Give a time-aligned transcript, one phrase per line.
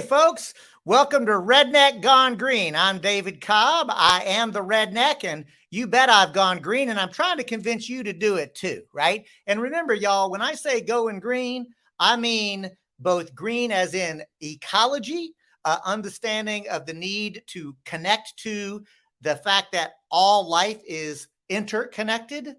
[0.00, 0.54] Folks.
[0.86, 2.74] Welcome to Redneck Gone Green.
[2.74, 3.88] I'm David Cobb.
[3.90, 7.88] I am the redneck, and you bet I've gone green, and I'm trying to convince
[7.88, 9.26] you to do it too, right?
[9.46, 11.66] And remember, y'all, when I say going green,
[11.98, 18.82] I mean both green as in ecology, uh, understanding of the need to connect to
[19.20, 22.54] the fact that all life is interconnected,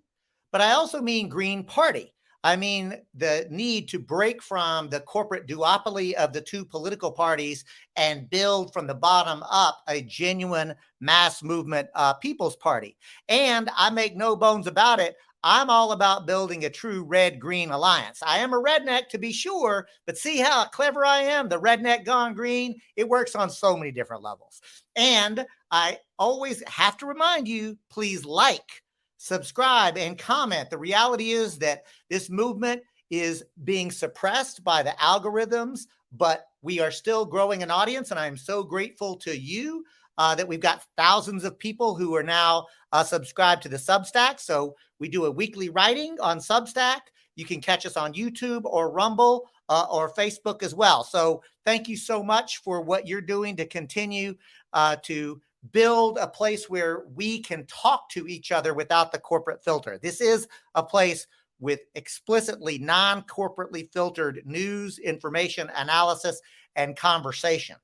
[0.51, 2.13] but I also mean green party
[2.43, 7.63] I mean, the need to break from the corporate duopoly of the two political parties
[7.95, 12.97] and build from the bottom up a genuine mass movement uh, people's party.
[13.29, 15.15] And I make no bones about it.
[15.43, 18.21] I'm all about building a true red green alliance.
[18.25, 21.49] I am a redneck to be sure, but see how clever I am?
[21.49, 22.79] The redneck gone green.
[22.95, 24.61] It works on so many different levels.
[24.95, 28.80] And I always have to remind you please like
[29.21, 30.71] subscribe, and comment.
[30.71, 36.89] The reality is that this movement is being suppressed by the algorithms, but we are
[36.89, 38.09] still growing an audience.
[38.09, 39.85] And I'm so grateful to you
[40.17, 44.39] uh, that we've got thousands of people who are now uh, subscribed to the Substack.
[44.39, 47.01] So we do a weekly writing on Substack.
[47.35, 51.03] You can catch us on YouTube or Rumble uh, or Facebook as well.
[51.03, 54.33] So thank you so much for what you're doing to continue
[54.73, 55.39] uh, to
[55.71, 59.99] build a place where we can talk to each other without the corporate filter.
[60.01, 61.27] This is a place
[61.59, 66.41] with explicitly non corporately filtered news, information, analysis,
[66.75, 67.75] and conversation.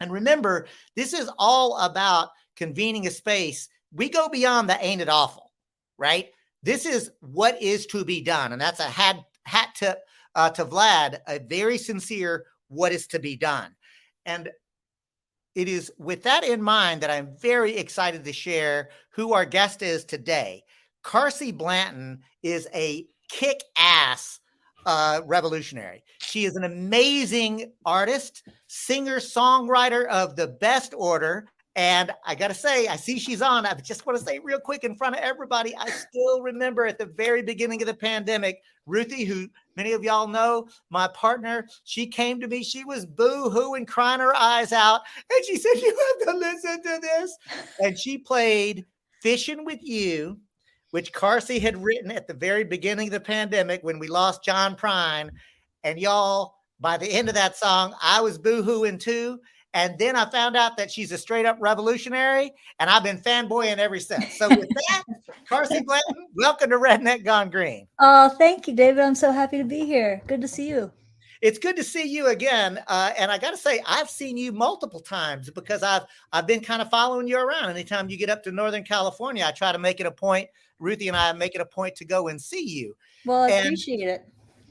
[0.00, 0.66] And remember,
[0.96, 3.68] this is all about convening a space.
[3.92, 5.52] We go beyond the ain't it awful,
[5.98, 6.30] right?
[6.62, 8.52] This is what is to be done.
[8.52, 10.00] And that's a hat, hat tip
[10.34, 13.74] uh, to Vlad, a very sincere what is to be done.
[14.26, 14.50] And
[15.54, 19.82] it is with that in mind that I'm very excited to share who our guest
[19.82, 20.62] is today.
[21.02, 24.40] Carsie Blanton is a kick ass
[24.86, 26.02] uh, revolutionary.
[26.20, 31.46] She is an amazing artist, singer, songwriter of the best order.
[31.80, 33.64] And I got to say, I see she's on.
[33.64, 36.98] I just want to say real quick in front of everybody, I still remember at
[36.98, 39.48] the very beginning of the pandemic, Ruthie, who
[39.78, 42.62] many of y'all know, my partner, she came to me.
[42.62, 45.00] She was boo hooing, crying her eyes out.
[45.32, 47.38] And she said, You have to listen to this.
[47.78, 48.84] And she played
[49.22, 50.38] Fishing with You,
[50.90, 54.76] which Carsie had written at the very beginning of the pandemic when we lost John
[54.76, 55.30] Prine.
[55.82, 59.40] And y'all, by the end of that song, I was boo hooing too.
[59.72, 63.78] And then I found out that she's a straight up revolutionary, and I've been fanboying
[63.78, 64.36] ever since.
[64.36, 65.04] So with that,
[65.48, 67.86] Carsie Blanton, welcome to Redneck Gone Green.
[68.00, 69.04] Oh, thank you, David.
[69.04, 70.22] I'm so happy to be here.
[70.26, 70.90] Good to see you.
[71.40, 74.52] It's good to see you again, uh, and I got to say, I've seen you
[74.52, 77.70] multiple times because I've I've been kind of following you around.
[77.70, 80.48] Anytime you get up to Northern California, I try to make it a point.
[80.80, 82.94] Ruthie and I make it a point to go and see you.
[83.24, 84.24] Well, I and, appreciate it.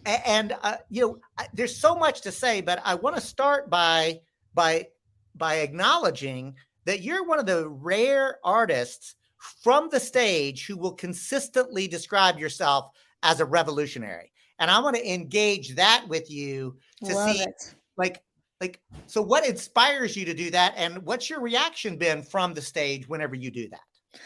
[0.05, 4.19] And uh, you know, there's so much to say, but I want to start by
[4.59, 4.85] by
[5.35, 6.53] by acknowledging
[6.83, 9.15] that you're one of the rare artists
[9.63, 12.91] from the stage who will consistently describe yourself
[13.23, 14.33] as a revolutionary.
[14.59, 16.75] And I want to engage that with you
[17.05, 17.73] to Love see it.
[17.95, 18.21] like
[18.59, 22.61] like so what inspires you to do that and what's your reaction been from the
[22.61, 24.19] stage whenever you do that?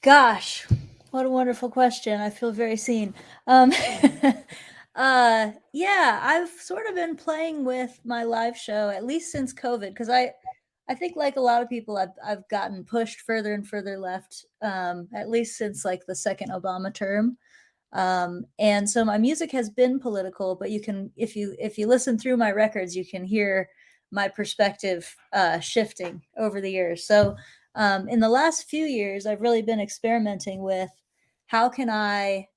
[0.00, 0.66] Gosh,
[1.10, 2.22] what a wonderful question.
[2.22, 3.12] I feel very seen.
[3.46, 3.70] Um
[4.94, 9.88] Uh, yeah, I've sort of been playing with my live show at least since COVID
[9.88, 10.32] because I,
[10.88, 14.46] I think like a lot of people, I've I've gotten pushed further and further left.
[14.62, 17.38] Um, at least since like the second Obama term.
[17.92, 21.86] Um, and so my music has been political, but you can if you if you
[21.86, 23.68] listen through my records, you can hear
[24.10, 27.06] my perspective uh, shifting over the years.
[27.06, 27.36] So
[27.74, 30.90] um, in the last few years, I've really been experimenting with
[31.46, 32.48] how can I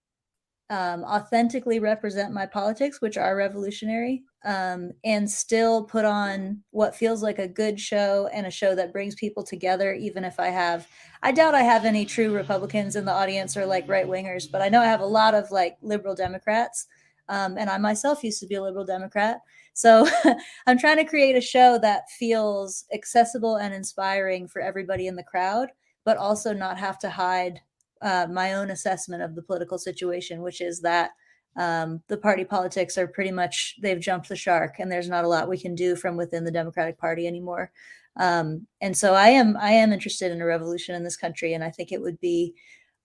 [0.70, 7.24] um, authentically represent my politics, which are revolutionary, um, and still put on what feels
[7.24, 10.88] like a good show and a show that brings people together, even if I have,
[11.24, 14.62] I doubt I have any true Republicans in the audience or like right wingers, but
[14.62, 16.88] I know I have a lot of like liberal Democrats.
[17.30, 19.40] Um, and I myself used to be a liberal Democrat.
[19.74, 20.08] So
[20.68, 25.24] I'm trying to create a show that feels accessible and inspiring for everybody in the
[25.24, 25.70] crowd,
[26.06, 27.62] but also not have to hide
[28.02, 31.12] uh, my own assessment of the political situation, which is that
[31.58, 35.28] um, the party politics are pretty much they've jumped the shark and there's not a
[35.28, 37.72] lot we can do from within the democratic party anymore.
[38.16, 41.64] Um, and so i am i am interested in a revolution in this country and
[41.64, 42.56] i think it would be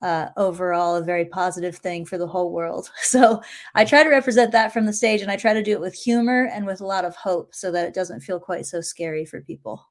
[0.00, 2.90] uh, overall a very positive thing for the whole world.
[3.02, 3.42] So
[3.74, 5.94] i try to represent that from the stage and i try to do it with
[5.94, 9.26] humor and with a lot of hope so that it doesn't feel quite so scary
[9.26, 9.86] for people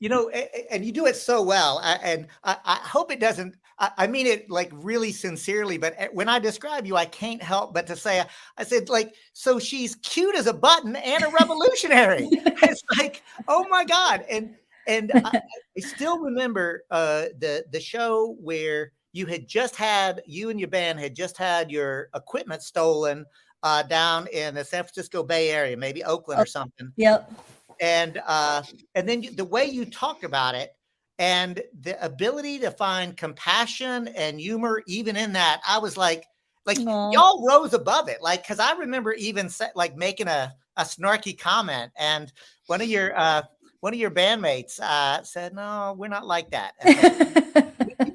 [0.00, 0.28] you know
[0.70, 4.50] and you do it so well and i, I hope it doesn't I, mean it
[4.50, 8.22] like really sincerely, but eh, when I describe you, I can't help but to say,
[8.58, 12.28] I said, like, so she's cute as a button and a revolutionary.
[12.30, 14.24] it's like, oh my God.
[14.30, 14.54] And
[14.86, 15.40] and I,
[15.76, 20.68] I still remember uh, the the show where you had just had you and your
[20.68, 23.24] band had just had your equipment stolen
[23.62, 26.92] uh, down in the San Francisco Bay Area, maybe Oakland oh, or something.
[26.96, 27.32] Yep.
[27.80, 28.62] And uh,
[28.94, 30.72] and then you, the way you talked about it,
[31.18, 36.24] and the ability to find compassion and humor even in that i was like
[36.66, 37.12] like Aww.
[37.12, 38.22] y'all rose above it.
[38.22, 42.32] Like because i remember even set, like making a, a snarky comment and
[42.66, 43.42] one of your uh
[43.80, 46.74] one of your bandmates uh said no we're not like that.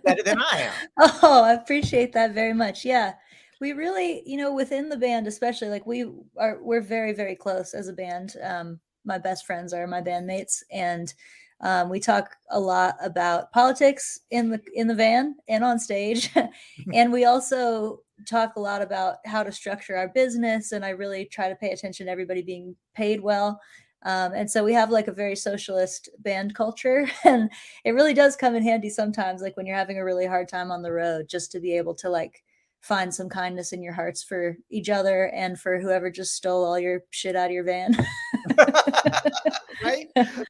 [0.03, 0.73] Better than i am.
[1.23, 2.85] Oh i appreciate that very much.
[2.85, 3.13] Yeah.
[3.61, 6.05] We really you know within the band especially like we
[6.37, 10.63] are we're very very close as a band um my best friends are my bandmates
[10.71, 11.13] and
[11.61, 16.29] um, we talk a lot about politics in the in the van and on stage,
[16.93, 20.71] and we also talk a lot about how to structure our business.
[20.71, 23.59] And I really try to pay attention to everybody being paid well.
[24.03, 27.49] Um, and so we have like a very socialist band culture, and
[27.85, 30.71] it really does come in handy sometimes, like when you're having a really hard time
[30.71, 32.43] on the road, just to be able to like
[32.85, 36.77] find some kindness in your hearts for each other and for whoever just stole all
[36.77, 37.97] your shit out of your van.
[39.83, 40.07] right?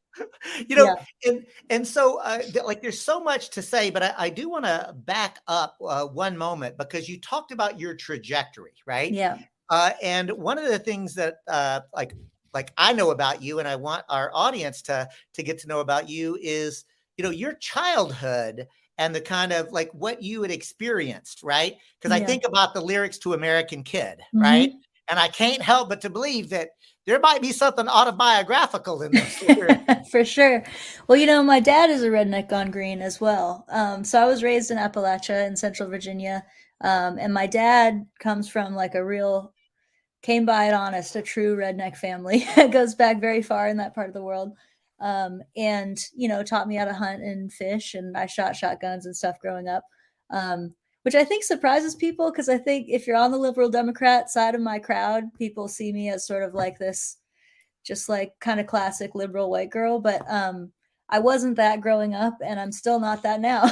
[0.70, 1.30] You know, yeah.
[1.32, 4.64] and and so uh, like there's so much to say, but I, I do want
[4.64, 9.12] to back up uh, one moment because you talked about your trajectory, right?
[9.12, 9.40] Yeah.
[9.70, 12.14] Uh, and one of the things that uh, like
[12.54, 15.82] like I know about you, and I want our audience to to get to know
[15.82, 16.86] about you is
[17.18, 21.76] you know your childhood and the kind of like what you had experienced, right?
[22.00, 22.24] Because yeah.
[22.24, 24.42] I think about the lyrics to American Kid, mm-hmm.
[24.42, 24.72] right?
[25.08, 26.70] And I can't help but to believe that
[27.06, 29.44] there might be something autobiographical in this.
[30.12, 30.64] For sure.
[31.08, 33.66] Well, you know, my dad is a redneck gone green as well.
[33.70, 36.44] Um, so I was raised in Appalachia in Central Virginia.
[36.82, 39.54] Um, and my dad comes from like a real,
[40.24, 42.46] came by it honest, a true redneck family.
[42.58, 44.54] it goes back very far in that part of the world
[45.00, 49.06] um, and you know taught me how to hunt and fish and i shot shotguns
[49.06, 49.84] and stuff growing up
[50.32, 54.30] um, which i think surprises people because i think if you're on the liberal democrat
[54.30, 57.18] side of my crowd people see me as sort of like this
[57.86, 60.72] just like kind of classic liberal white girl but um,
[61.10, 63.64] i wasn't that growing up and i'm still not that now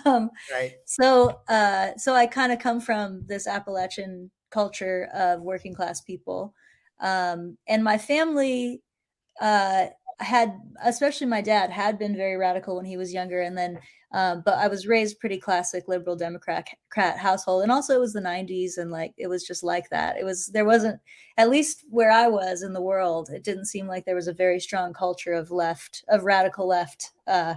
[0.06, 0.72] um, right.
[0.86, 6.54] so uh, so i kind of come from this appalachian culture of working class people
[7.00, 8.80] um, and my family
[9.40, 9.86] uh,
[10.22, 13.78] had especially my dad had been very radical when he was younger and then
[14.12, 18.20] um, but i was raised pretty classic liberal democrat household and also it was the
[18.20, 20.16] 90s and like it was just like that.
[20.16, 21.00] It was there wasn't
[21.36, 24.32] at least where i was in the world it didn't seem like there was a
[24.32, 27.54] very strong culture of left of radical left uh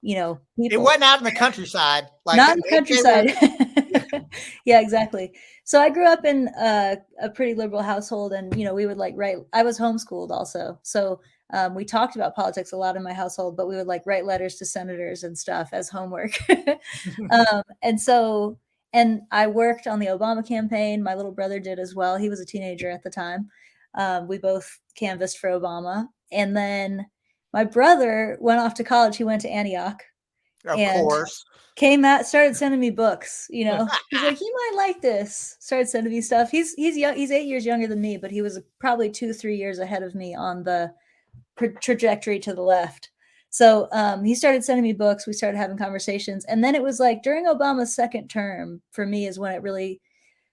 [0.00, 0.78] you know people.
[0.78, 4.26] it wasn't out in the countryside like not in the countryside.
[4.64, 5.32] yeah exactly.
[5.64, 8.96] So i grew up in uh, a pretty liberal household and you know we would
[8.96, 11.20] like write i was homeschooled also so
[11.52, 14.26] um, we talked about politics a lot in my household, but we would like write
[14.26, 16.38] letters to senators and stuff as homework.
[17.30, 18.58] um, and so,
[18.92, 21.02] and I worked on the Obama campaign.
[21.02, 22.16] My little brother did as well.
[22.16, 23.48] He was a teenager at the time.
[23.94, 26.08] Um, we both canvassed for Obama.
[26.30, 27.06] And then
[27.52, 29.16] my brother went off to college.
[29.16, 30.02] He went to Antioch.
[30.66, 31.44] Of course.
[31.76, 33.46] Came out, started sending me books.
[33.48, 36.50] You know, he's like, "You might like this." Started sending me stuff.
[36.50, 37.14] He's he's young.
[37.14, 40.16] He's eight years younger than me, but he was probably two, three years ahead of
[40.16, 40.92] me on the
[41.80, 43.10] trajectory to the left.
[43.50, 45.26] So um, he started sending me books.
[45.26, 49.26] We started having conversations, and then it was like during Obama's second term for me
[49.26, 50.00] is when it really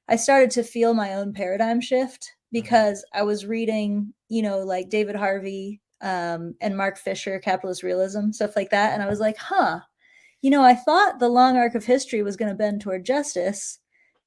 [0.07, 2.62] I started to feel my own paradigm shift mm-hmm.
[2.62, 8.31] because I was reading, you know, like David Harvey um, and Mark Fisher, capitalist realism,
[8.31, 9.79] stuff like that, and I was like, huh,
[10.41, 13.79] you know, I thought the long arc of history was going to bend toward justice,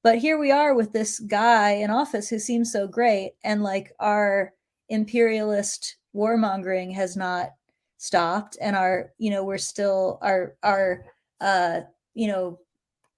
[0.03, 3.93] but here we are with this guy in office who seems so great, and like
[4.01, 4.53] our
[4.89, 7.51] imperialist warmongering has not
[7.99, 11.05] stopped and our you know we're still our our
[11.41, 11.81] uh
[12.15, 12.59] you know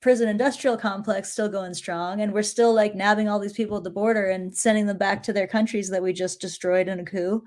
[0.00, 3.84] prison industrial complex still going strong and we're still like nabbing all these people at
[3.84, 7.04] the border and sending them back to their countries that we just destroyed in a
[7.04, 7.42] coup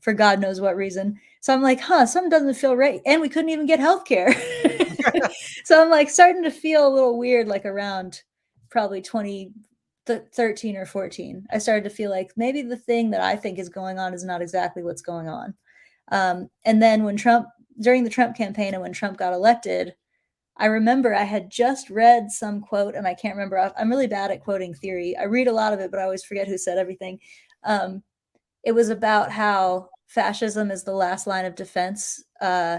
[0.00, 1.18] for god knows what reason.
[1.40, 4.32] So i'm like huh something doesn't feel right and we couldn't even get health care
[5.64, 8.22] so i'm like starting to feel a little weird like around
[8.70, 9.52] probably 20
[10.06, 13.68] 13 or 14 i started to feel like maybe the thing that i think is
[13.68, 15.54] going on is not exactly what's going on
[16.12, 17.46] um, and then when trump
[17.80, 19.94] during the trump campaign and when trump got elected
[20.58, 23.58] I remember I had just read some quote, and I can't remember.
[23.58, 25.16] off I'm really bad at quoting theory.
[25.16, 27.20] I read a lot of it, but I always forget who said everything.
[27.64, 28.02] Um,
[28.64, 32.78] it was about how fascism is the last line of defense uh,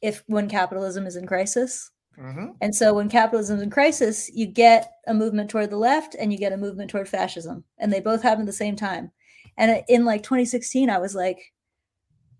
[0.00, 1.90] if when capitalism is in crisis.
[2.20, 2.48] Mm-hmm.
[2.60, 6.32] And so when capitalism is in crisis, you get a movement toward the left and
[6.32, 9.10] you get a movement toward fascism, and they both happen at the same time.
[9.56, 11.52] And in like 2016, I was like,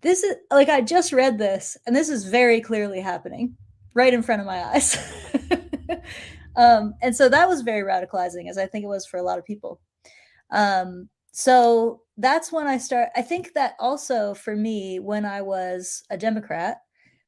[0.01, 3.55] this is like I just read this, and this is very clearly happening
[3.93, 4.97] right in front of my eyes.
[6.55, 9.39] um, and so that was very radicalizing, as I think it was for a lot
[9.39, 9.79] of people.
[10.51, 13.09] Um, so that's when I start.
[13.15, 16.81] I think that also for me, when I was a Democrat,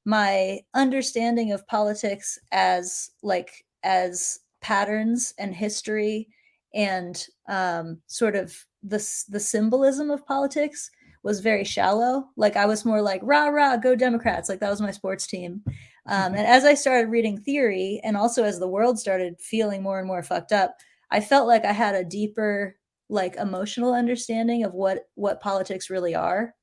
[0.06, 6.28] my understanding of politics as like as patterns and history
[6.74, 8.98] and um, sort of the
[9.30, 10.90] the symbolism of politics
[11.24, 12.26] was very shallow.
[12.36, 14.50] Like I was more like rah rah go Democrats.
[14.50, 15.62] Like that was my sports team.
[16.06, 20.00] Um, and as I started reading theory, and also as the world started feeling more
[20.00, 20.76] and more fucked up,
[21.12, 22.76] I felt like I had a deeper,
[23.10, 26.56] like emotional understanding of what what politics really are,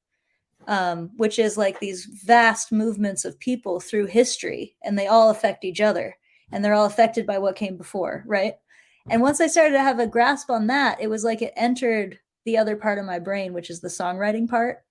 [0.67, 5.65] um, which is like these vast movements of people through history, and they all affect
[5.65, 6.17] each other,
[6.53, 8.55] and they're all affected by what came before, right?
[9.09, 12.19] And once I started to have a grasp on that, it was like it entered
[12.45, 14.85] the other part of my brain, which is the songwriting part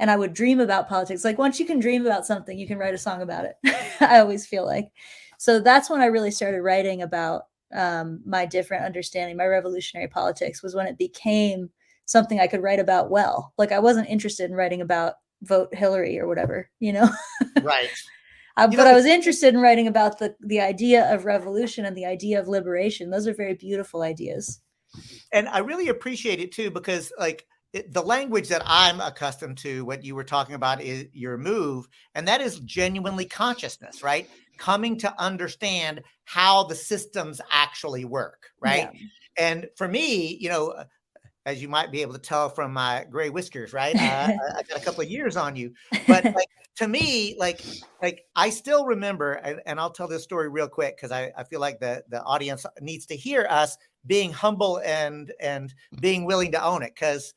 [0.00, 1.24] and I would dream about politics.
[1.24, 3.56] Like once you can dream about something, you can write a song about it.
[4.00, 4.90] I always feel like.
[5.38, 10.62] So that's when I really started writing about um, my different understanding, my revolutionary politics
[10.62, 11.70] was when it became
[12.10, 13.54] something I could write about well.
[13.56, 17.08] Like I wasn't interested in writing about vote Hillary or whatever, you know?
[17.62, 17.88] right.
[18.56, 21.96] Uh, but know, I was interested in writing about the the idea of revolution and
[21.96, 23.10] the idea of liberation.
[23.10, 24.60] Those are very beautiful ideas.
[25.32, 29.84] And I really appreciate it too because like it, the language that I'm accustomed to,
[29.84, 34.28] what you were talking about is your move, and that is genuinely consciousness, right?
[34.58, 38.90] Coming to understand how the systems actually work, right?
[38.92, 39.00] Yeah.
[39.38, 40.84] And for me, you know,
[41.46, 43.94] as you might be able to tell from my gray whiskers, right?
[43.96, 45.72] Uh, I got a couple of years on you,
[46.06, 47.60] but like, to me, like,
[48.02, 51.44] like I still remember, and, and I'll tell this story real quick because I, I
[51.44, 56.52] feel like the the audience needs to hear us being humble and and being willing
[56.52, 57.34] to own it because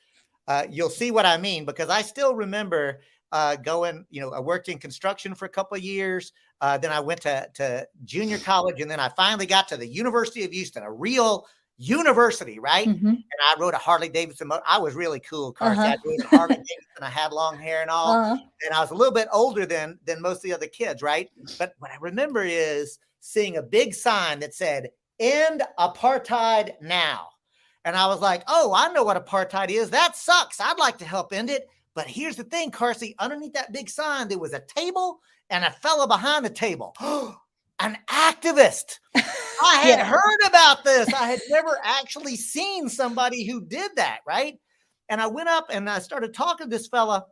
[0.48, 4.40] uh, you'll see what I mean because I still remember uh, going, you know, I
[4.40, 6.34] worked in construction for a couple of years.
[6.62, 9.88] Uh, then I went to, to junior college and then I finally got to the
[9.88, 12.88] University of Houston, a real university, right?
[12.88, 13.08] Mm-hmm.
[13.08, 14.52] And I rode a Harley Davidson.
[14.68, 15.84] I was really cool, Carson.
[15.84, 15.96] Uh-huh.
[16.04, 17.02] I rode a Harley Davidson.
[17.02, 18.14] I had long hair and all.
[18.14, 18.38] Uh-huh.
[18.66, 21.30] And I was a little bit older than than most of the other kids, right?
[21.58, 24.90] But what I remember is seeing a big sign that said
[25.20, 27.30] "End apartheid now."
[27.86, 29.90] And I was like, oh, I know what apartheid is.
[29.90, 30.62] That sucks.
[30.62, 31.68] I'd like to help end it.
[31.96, 35.70] But here's the thing, Carsie, underneath that big sign, there was a table and a
[35.70, 36.96] fellow behind the table.
[37.80, 39.00] An activist.
[39.16, 40.06] I had yeah.
[40.06, 41.12] heard about this.
[41.14, 44.60] I had never actually seen somebody who did that, right?
[45.10, 47.26] And I went up and I started talking to this fella.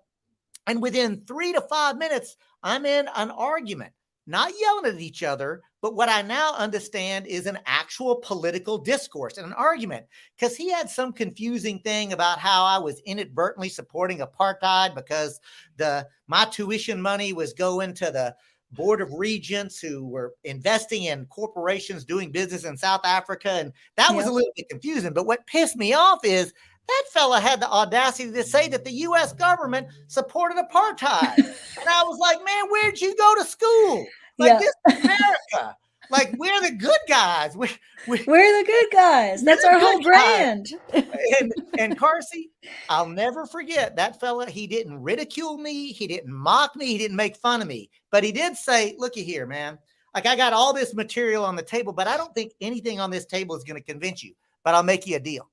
[0.68, 3.94] And within three to five minutes, I'm in an argument,
[4.28, 9.38] not yelling at each other, but what I now understand is an actual political discourse
[9.38, 10.06] and an argument
[10.38, 15.40] because he had some confusing thing about how I was inadvertently supporting apartheid because
[15.78, 18.36] the my tuition money was going to the
[18.72, 24.16] board of regents who were investing in corporations doing business in South Africa and that
[24.16, 26.54] was a little bit confusing but what pissed me off is
[26.88, 31.38] that fella had the audacity to say that the US government supported apartheid.
[31.38, 34.06] and I was like, man, where'd you go to school?
[34.38, 34.60] Like yeah.
[34.60, 35.78] this is America.
[36.12, 37.56] Like we're the good guys.
[37.56, 37.70] We,
[38.08, 39.44] we, we're the good guys.
[39.44, 40.68] That's our whole brand.
[40.94, 42.50] and and Carsie,
[42.89, 44.50] I'll never forget that fella.
[44.50, 45.94] He didn't ridicule me.
[45.94, 46.88] He didn't mock me.
[46.88, 47.89] He didn't make fun of me.
[48.12, 49.80] But he did say, "Looky here, man.
[50.13, 53.10] Like I got all this material on the table, but I don't think anything on
[53.10, 54.34] this table is going to convince you.
[54.65, 55.50] But I'll make you a deal.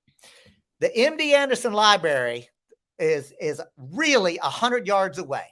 [0.80, 2.48] The MD Anderson Library
[2.98, 5.44] is is really a hundred yards away."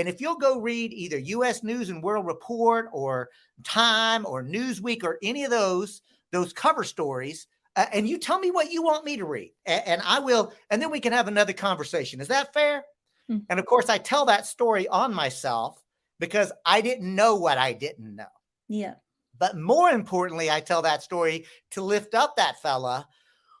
[0.00, 3.28] And if you'll go read either US News and World Report or
[3.62, 6.02] Time or Newsweek or any of those,
[6.32, 9.82] those cover stories uh, and you tell me what you want me to read, and,
[9.86, 12.20] and I will, and then we can have another conversation.
[12.20, 12.84] Is that fair?
[13.28, 13.38] Hmm.
[13.48, 15.80] And of course, I tell that story on myself
[16.18, 18.24] because I didn't know what I didn't know.
[18.68, 18.94] Yeah.
[19.38, 23.06] But more importantly, I tell that story to lift up that fella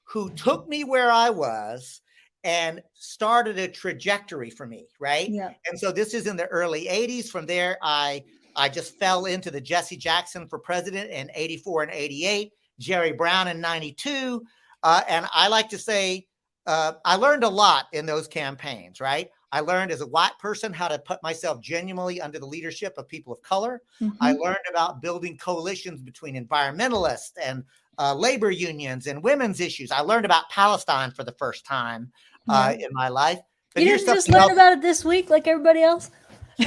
[0.04, 2.00] who took me where I was
[2.44, 5.28] and started a trajectory for me, right?
[5.28, 5.52] Yeah.
[5.68, 7.28] And so this is in the early 80s.
[7.28, 8.24] From there, I
[8.56, 13.48] I just fell into the Jesse Jackson for president in 84 and 88, Jerry Brown
[13.48, 14.42] in 92.
[14.82, 16.26] Uh, and I like to say
[16.66, 19.30] uh, I learned a lot in those campaigns, right?
[19.52, 23.08] I learned as a white person how to put myself genuinely under the leadership of
[23.08, 23.82] people of color.
[24.00, 24.16] Mm-hmm.
[24.20, 27.64] I learned about building coalitions between environmentalists and
[27.98, 29.90] uh, labor unions and women's issues.
[29.90, 32.12] I learned about Palestine for the first time
[32.48, 33.38] uh, in my life.
[33.74, 34.52] But you didn't just learn else.
[34.52, 36.10] about it this week like everybody else.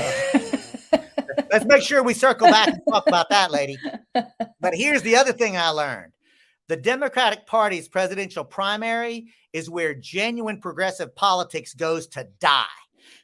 [1.51, 3.77] let's make sure we circle back and talk about that, lady.
[4.13, 6.13] But here's the other thing I learned
[6.67, 12.65] the Democratic Party's presidential primary is where genuine progressive politics goes to die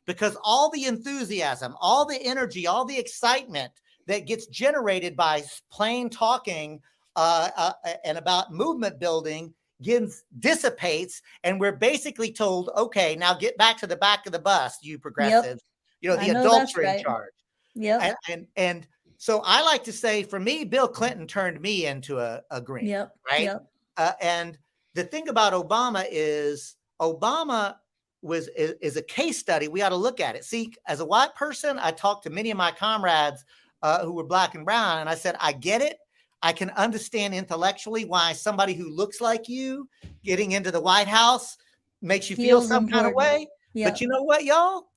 [0.06, 3.72] because all the enthusiasm, all the energy, all the excitement
[4.08, 6.82] that gets generated by plain talking
[7.15, 13.58] uh, uh, and about movement building gives dissipates and we're basically told okay now get
[13.58, 15.60] back to the back of the bus you progressives yep.
[16.02, 16.98] you know the know adults are right.
[16.98, 17.34] in charge
[17.76, 21.86] yeah and, and, and so i like to say for me bill clinton turned me
[21.86, 23.14] into a, a green yep.
[23.30, 23.66] right yep.
[23.96, 24.58] Uh, and
[24.96, 27.76] the thing about obama is obama
[28.22, 31.06] was is, is, a case study we ought to look at it see as a
[31.06, 33.46] white person i talked to many of my comrades
[33.82, 35.98] uh, who were black and brown and i said i get it
[36.41, 39.89] I can understand intellectually why somebody who looks like you
[40.24, 41.58] getting into the White House
[42.01, 42.91] makes you feel some important.
[42.93, 43.48] kind of way.
[43.74, 43.89] Yeah.
[43.89, 44.88] But you know what, y'all?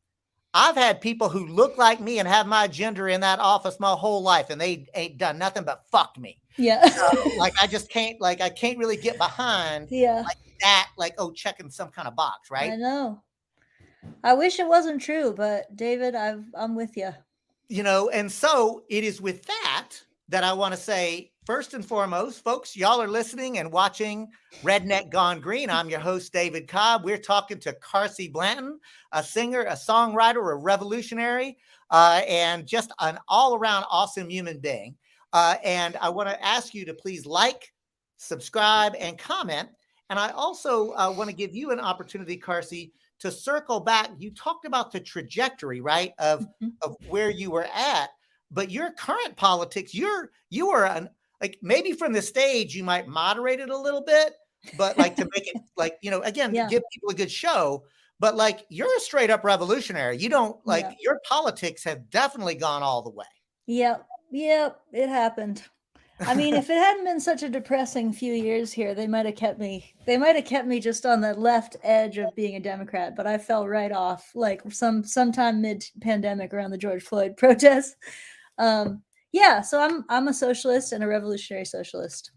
[0.54, 3.92] I've had people who look like me and have my gender in that office my
[3.92, 6.38] whole life, and they ain't done nothing but fuck me.
[6.58, 6.87] Yeah.
[7.38, 9.88] like I just can't, like I can't really get behind.
[9.90, 10.22] Yeah.
[10.26, 12.72] Like that, like oh, checking some kind of box, right?
[12.72, 13.22] I know.
[14.22, 17.12] I wish it wasn't true, but David, I've I'm with you.
[17.68, 19.88] You know, and so it is with that
[20.28, 24.28] that I want to say first and foremost, folks, y'all are listening and watching
[24.62, 25.70] Redneck Gone Green.
[25.70, 27.05] I'm your host, David Cobb.
[27.05, 28.78] We're talking to Carsie Blanton,
[29.12, 31.59] a singer, a songwriter, a revolutionary,
[31.90, 34.94] uh, and just an all around awesome human being.
[35.33, 37.72] Uh, and I want to ask you to please like,
[38.18, 39.68] subscribe, and comment.
[40.11, 44.11] And I also uh, want to give you an opportunity, Carsie, to circle back.
[44.18, 46.68] You talked about the trajectory, right, of, mm-hmm.
[46.83, 48.11] of where you were at
[48.55, 51.09] but your current politics you're you are an
[51.42, 54.35] like maybe from the stage you might moderate it a little bit,
[54.78, 56.68] but like to make it like, you know, again, yeah.
[56.68, 57.85] give people a good show.
[58.20, 60.16] But like you're a straight up revolutionary.
[60.16, 60.94] You don't like yeah.
[61.00, 63.26] your politics have definitely gone all the way.
[63.66, 64.07] Yep.
[64.31, 64.81] Yep.
[64.92, 65.62] It happened.
[66.20, 69.35] I mean, if it hadn't been such a depressing few years here, they might have
[69.35, 69.92] kept me.
[70.07, 73.26] They might have kept me just on the left edge of being a Democrat, but
[73.26, 77.96] I fell right off like some sometime mid pandemic around the George Floyd protests.
[78.59, 79.02] Um,
[79.33, 82.31] yeah, so I'm I'm a socialist and a revolutionary socialist.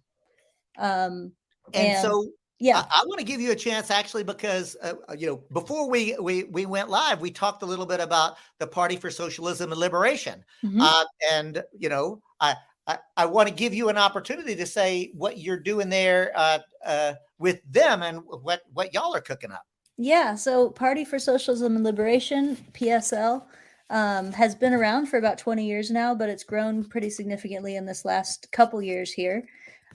[0.77, 1.33] Um,
[1.73, 2.29] and, and so
[2.59, 5.43] yeah, I, I want to give you a chance actually because uh, uh, you know
[5.51, 9.11] before we we we went live, we talked a little bit about the Party for
[9.11, 10.81] Socialism and Liberation, mm-hmm.
[10.81, 12.55] uh, and you know I.
[12.87, 16.59] I, I want to give you an opportunity to say what you're doing there uh,
[16.85, 19.63] uh, with them and what what y'all are cooking up.
[19.97, 23.43] Yeah, so Party for Socialism and Liberation (PSL)
[23.89, 27.85] um, has been around for about 20 years now, but it's grown pretty significantly in
[27.85, 29.47] this last couple years here.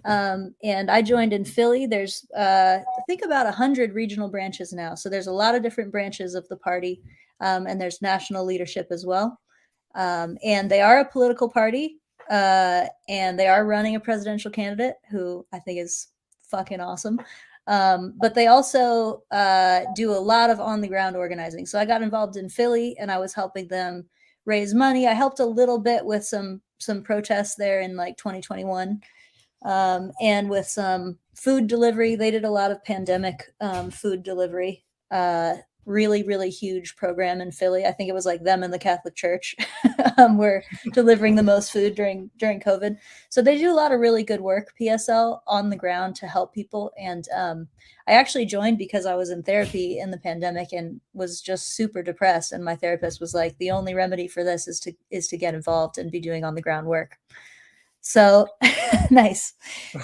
[0.05, 1.87] Um, and I joined in Philly.
[1.87, 4.95] There's, uh, I think, about 100 regional branches now.
[4.95, 7.03] So there's a lot of different branches of the party,
[7.41, 9.39] um, and there's national leadership as well.
[9.95, 11.97] Um, and they are a political party,
[12.31, 16.09] uh, and they are running a presidential candidate who I think is
[16.43, 17.21] fucking awesome.
[17.67, 21.67] Um, but they also uh, do a lot of on the ground organizing.
[21.67, 24.07] So I got involved in Philly and I was helping them
[24.45, 25.07] raise money.
[25.07, 29.01] I helped a little bit with some some protests there in like 2021
[29.65, 32.17] um, and with some food delivery.
[32.17, 34.85] They did a lot of pandemic um, food delivery.
[35.11, 35.57] Uh,
[35.91, 37.85] really really huge program in philly.
[37.85, 39.57] I think it was like them and the catholic church
[40.19, 42.97] um, were delivering the most food during during covid.
[43.29, 46.55] So they do a lot of really good work psl on the ground to help
[46.55, 46.93] people.
[46.99, 47.69] And um,
[48.09, 52.03] i actually joined because i was in therapy in the pandemic and was just super
[52.03, 52.53] depressed.
[52.53, 55.55] And my therapist was like the only remedy for this is to is to get
[55.55, 57.19] involved and be doing on the ground work
[58.01, 58.47] so
[59.11, 59.55] nice.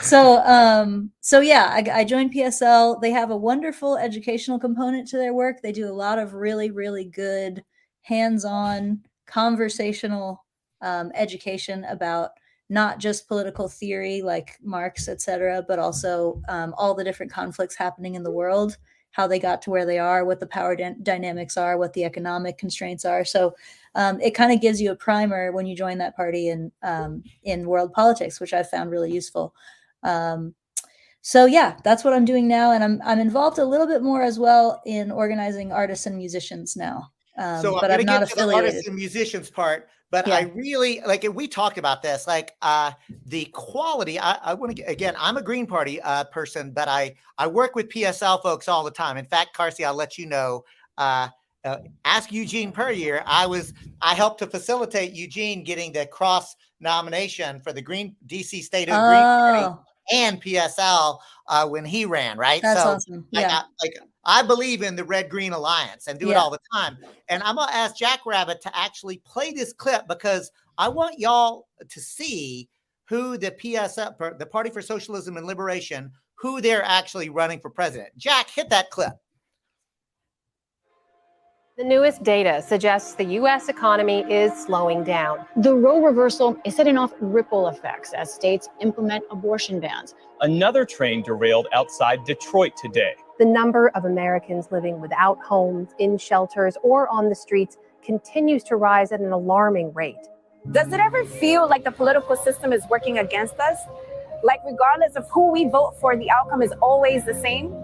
[0.01, 3.01] So um so yeah, I, I, joined PSL.
[3.01, 5.63] They have a wonderful educational component to their work.
[5.63, 7.65] They do a lot of really really good
[8.03, 10.45] hands-on conversational
[10.81, 12.31] um, education about
[12.69, 18.15] not just political theory like Marx, etc., but also um, all the different conflicts happening
[18.15, 18.77] in the world,
[19.17, 22.05] how they got to where they are, what the power d- dynamics are, what the
[22.05, 23.25] economic constraints are.
[23.25, 23.57] So
[23.95, 27.25] um, it kind of gives you a primer when you join that party in um,
[27.43, 29.55] in world politics, which I've found really useful.
[30.03, 30.55] Um,
[31.23, 34.23] so yeah, that's what I'm doing now, and I'm I'm involved a little bit more
[34.23, 37.11] as well in organizing artists and musicians now.
[37.39, 38.53] Um, so but I'm, I'm not affiliated.
[38.53, 40.37] the artists and musicians part, but yeah.
[40.37, 41.27] I really like.
[41.33, 42.92] We talked about this, like uh,
[43.27, 44.19] the quality.
[44.19, 45.14] I, I want to again.
[45.19, 48.90] I'm a Green Party uh, person, but I I work with PSL folks all the
[48.90, 49.16] time.
[49.16, 50.64] In fact, Carsie, I'll let you know.
[50.99, 51.29] Uh,
[51.64, 53.25] uh, ask Eugene Puryear.
[53.27, 58.62] I was I helped to facilitate Eugene getting the cross nomination for the Green DC
[58.62, 59.09] Statehood oh.
[59.09, 62.62] Green Party oh and PSL uh, when he ran, right?
[62.62, 63.27] That's so, awesome.
[63.31, 63.62] Yeah.
[63.62, 63.95] I, like
[64.27, 66.33] I believe in the Red Green Alliance and do yeah.
[66.33, 66.99] it all the time.
[67.29, 72.01] And I'm gonna ask Jackrabbit to actually play this clip because I want y'all to
[72.01, 72.69] see
[73.09, 78.09] who the PSF, the Party for Socialism and Liberation, who they're actually running for president.
[78.17, 79.12] Jack, hit that clip.
[81.79, 83.69] The newest data suggests the U.S.
[83.69, 85.45] economy is slowing down.
[85.57, 90.15] The Roe reversal is setting off ripple effects as states implement abortion bans.
[90.41, 93.15] Another train derailed outside Detroit today.
[93.38, 98.77] The number of Americans living without homes, in shelters, or on the streets continues to
[98.77, 100.16] rise at an alarming rate.
[100.72, 103.77] Does it ever feel like the political system is working against us?
[104.42, 107.75] Like, regardless of who we vote for, the outcome is always the same?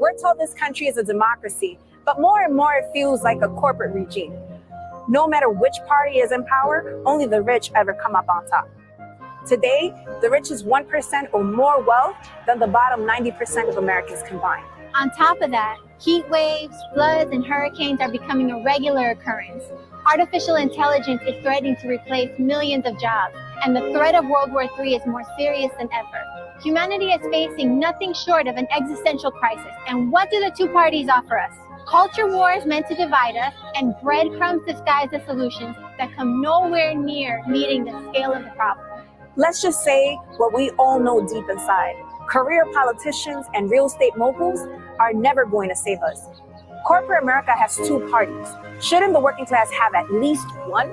[0.00, 3.48] We're told this country is a democracy, but more and more, it feels like a
[3.48, 4.36] corporate regime.
[5.06, 8.68] No matter which party is in power, only the rich ever come up on top.
[9.46, 12.16] Today, the richest 1% or more wealth
[12.48, 14.66] than the bottom 90% of Americans combined.
[14.94, 19.64] On top of that, heat waves, floods, and hurricanes are becoming a regular occurrence.
[20.10, 24.64] Artificial intelligence is threatening to replace millions of jobs, and the threat of World War
[24.78, 26.58] III is more serious than ever.
[26.62, 31.08] Humanity is facing nothing short of an existential crisis, and what do the two parties
[31.08, 31.54] offer us?
[31.86, 37.42] Culture wars meant to divide us, and breadcrumbs disguise the solutions that come nowhere near
[37.46, 38.86] meeting the scale of the problem.
[39.36, 41.94] Let's just say what we all know deep inside.
[42.28, 44.60] Career politicians and real estate moguls
[45.00, 46.26] are never going to save us.
[46.86, 48.46] Corporate America has two parties.
[48.82, 50.90] Shouldn't the working class have at least one?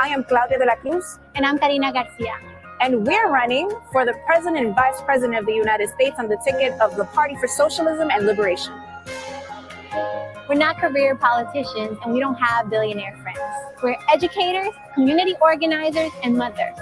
[0.00, 1.18] I am Claudia de la Cruz.
[1.34, 2.38] And I'm Karina Garcia.
[2.80, 6.38] And we're running for the President and Vice President of the United States on the
[6.42, 8.72] ticket of the Party for Socialism and Liberation.
[10.48, 13.40] We're not career politicians and we don't have billionaire friends.
[13.82, 16.78] We're educators, community organizers, and mothers.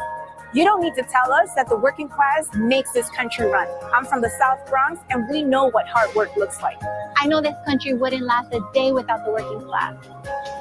[0.53, 3.69] You don't need to tell us that the working class makes this country run.
[3.95, 6.77] I'm from the South Bronx and we know what hard work looks like.
[7.17, 9.95] I know this country wouldn't last a day without the working class.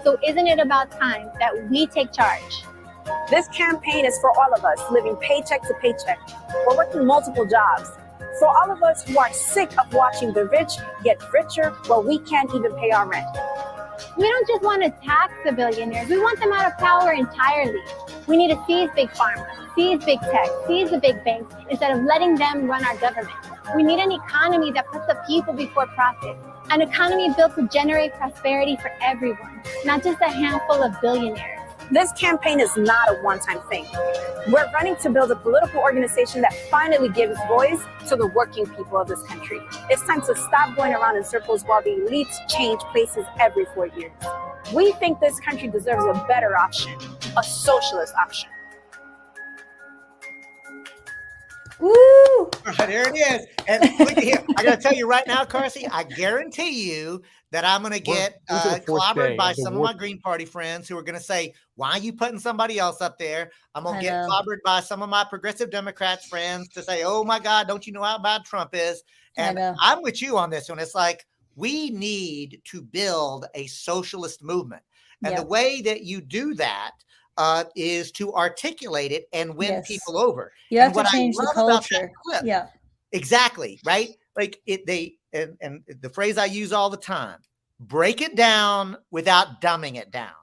[0.03, 2.63] So isn't it about time that we take charge?
[3.31, 6.19] This campaign is for all of us living paycheck to paycheck.
[6.67, 7.89] We're working multiple jobs
[8.37, 10.73] for all of us who are sick of watching the rich
[11.03, 13.25] get richer while we can't even pay our rent.
[14.17, 17.81] We don't just want to tax the billionaires, we want them out of power entirely.
[18.27, 22.03] We need to seize big pharma, seize big tech, seize the big banks instead of
[22.03, 23.35] letting them run our government.
[23.75, 26.35] We need an economy that puts the people before profit,
[26.69, 31.58] an economy built to generate prosperity for everyone, not just a handful of billionaires.
[31.91, 33.83] This campaign is not a one time thing.
[34.47, 38.99] We're running to build a political organization that finally gives voice to the working people
[38.99, 39.59] of this country.
[39.89, 43.87] It's time to stop going around in circles while the elites change places every four
[43.87, 44.11] years.
[44.71, 46.95] We think this country deserves a better option,
[47.35, 48.51] a socialist option.
[51.79, 52.49] Woo!
[52.77, 53.47] There it is.
[53.67, 54.43] And look here.
[54.57, 57.99] I got to tell you right now, Carsie, I guarantee you that I'm going to
[57.99, 61.53] get uh, clobbered by some of my Green Party friends who are going to say,
[61.75, 63.51] Why are you putting somebody else up there?
[63.75, 64.27] I'm going to get know.
[64.29, 67.93] clobbered by some of my progressive Democrats friends to say, Oh my God, don't you
[67.93, 69.03] know how bad Trump is?
[69.37, 70.79] And I'm with you on this one.
[70.79, 74.83] It's like, we need to build a socialist movement.
[75.23, 75.41] And yep.
[75.41, 76.91] the way that you do that
[77.39, 79.87] uh, is to articulate it and win yes.
[79.87, 80.51] people over.
[80.69, 82.11] You have and to change the culture.
[82.25, 82.67] Clip, yeah.
[83.13, 83.79] Exactly.
[83.85, 84.09] Right.
[84.35, 87.39] Like it, they, and, and the phrase I use all the time
[87.79, 90.33] break it down without dumbing it down.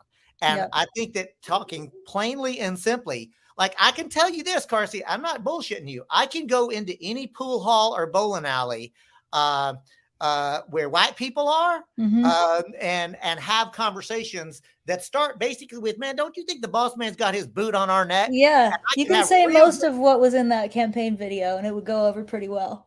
[0.41, 0.71] And yep.
[0.73, 5.21] I think that talking plainly and simply, like I can tell you this, Carsie, I'm
[5.21, 6.05] not bullshitting you.
[6.09, 8.95] I can go into any pool hall or bowling alley
[9.35, 9.75] uh,
[10.21, 12.25] uh, where white people are mm-hmm.
[12.25, 16.97] uh, and and have conversations that start basically with, man, don't you think the boss
[16.97, 18.31] man's got his boot on our neck?
[18.33, 21.75] Yeah, you can, can say most of what was in that campaign video and it
[21.75, 22.87] would go over pretty well.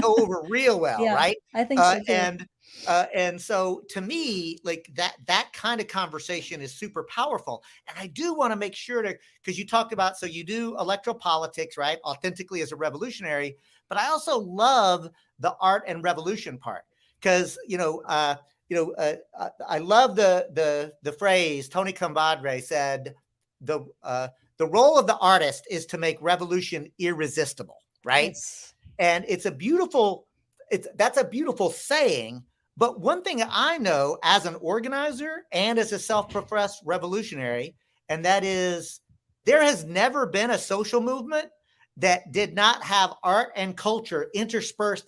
[0.00, 1.36] go over real well, yeah, right?
[1.54, 2.46] I think so uh, And
[2.86, 7.62] Uh, and so to me, like that that kind of conversation is super powerful.
[7.86, 10.76] And I do want to make sure to because you talked about so you do
[10.78, 11.98] electoral politics, right?
[12.04, 13.56] Authentically as a revolutionary,
[13.92, 16.84] but I also love the art and revolution part
[17.20, 18.36] because you know uh,
[18.70, 23.14] you know uh, uh, I love the the the phrase Toni Cade Bambara said
[23.60, 28.30] the uh, the role of the artist is to make revolution irresistible, right?
[28.30, 28.72] Yes.
[28.98, 30.26] And it's a beautiful
[30.70, 32.44] it's that's a beautiful saying
[32.78, 37.74] but one thing I know as an organizer and as a self professed revolutionary,
[38.08, 39.02] and that is
[39.44, 41.50] there has never been a social movement
[41.96, 45.06] that did not have art and culture interspersed.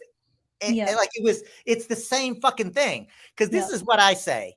[0.61, 0.89] And, Yeah.
[0.89, 3.09] and like it was, it's the same fucking thing.
[3.35, 3.77] Because this Yeah.
[3.77, 4.57] is what I say.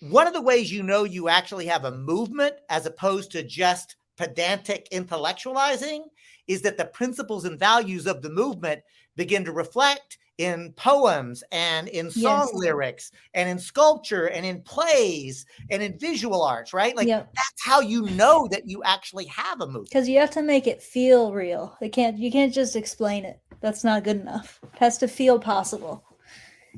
[0.00, 3.96] One of the ways you know you actually have a movement as opposed to just
[4.16, 6.02] pedantic intellectualizing
[6.46, 8.82] is that the principles and values of the movement
[9.16, 12.54] begin to reflect in poems and in song Yes.
[12.54, 16.94] lyrics and in sculpture and in plays and in visual arts, right?
[16.94, 17.30] Like Yep.
[17.34, 19.84] that's how you know that you actually have a movie.
[19.90, 21.76] because you have to make it feel real.
[21.80, 23.40] It can't you can't just explain it.
[23.60, 24.60] That's not good enough.
[24.62, 26.02] It has to feel possible.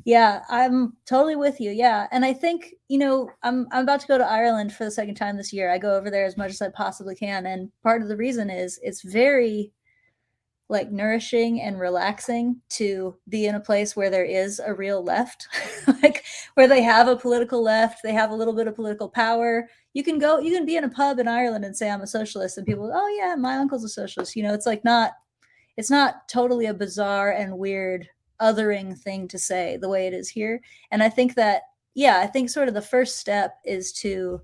[0.04, 1.72] Yeah, I'm totally with you.
[1.72, 4.90] Yeah, and I think you know I'm I'm about to go to Ireland for the
[4.92, 5.70] second time this year.
[5.72, 8.48] I go over there as much as I possibly can, and part of the reason
[8.48, 9.72] is it's very
[10.68, 15.48] like nourishing and relaxing to be in a place where there is a real left,
[16.02, 19.68] like where they have a political left, they have a little bit of political power.
[19.94, 22.06] You can go, you can be in a pub in Ireland and say I'm a
[22.06, 24.36] socialist, and people, oh yeah, my uncle's a socialist.
[24.36, 25.12] You know, it's like not,
[25.78, 28.06] it's not totally a bizarre and weird
[28.40, 30.60] othering thing to say the way it is here.
[30.90, 31.62] And I think that,
[31.94, 34.40] yeah, I think sort of the first step is to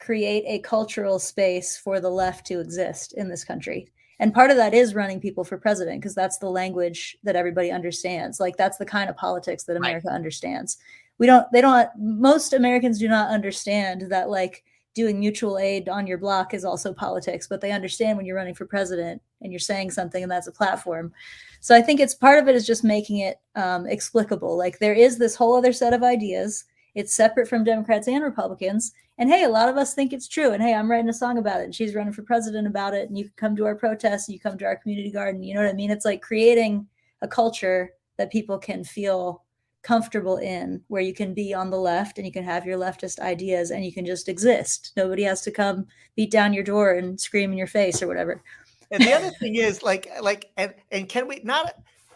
[0.00, 3.86] create a cultural space for the left to exist in this country
[4.20, 7.70] and part of that is running people for president because that's the language that everybody
[7.70, 8.38] understands.
[8.40, 9.88] Like that's the kind of politics that Right.
[9.88, 10.78] america understands.
[11.18, 16.06] We don't they don't most americans do not understand that like doing mutual aid on
[16.06, 19.58] your block is also politics but they understand when you're running for president and you're
[19.58, 21.12] saying something and that's a platform.
[21.60, 24.56] So i think it's part of it is just making it um, explicable.
[24.58, 28.92] Like there is this whole other set of ideas it's separate from democrats and republicans
[29.18, 30.52] and hey, a lot of us think it's true.
[30.52, 31.64] And hey, I'm writing a song about it.
[31.64, 33.08] And she's running for president about it.
[33.08, 35.42] And you can come to our protests and you come to our community garden.
[35.42, 35.90] You know what I mean?
[35.90, 36.86] It's like creating
[37.20, 39.44] a culture that people can feel
[39.82, 43.18] comfortable in, where you can be on the left and you can have your leftist
[43.18, 44.92] ideas and you can just exist.
[44.96, 48.42] Nobody has to come beat down your door and scream in your face or whatever.
[48.90, 51.74] And the other thing is like like and and can we not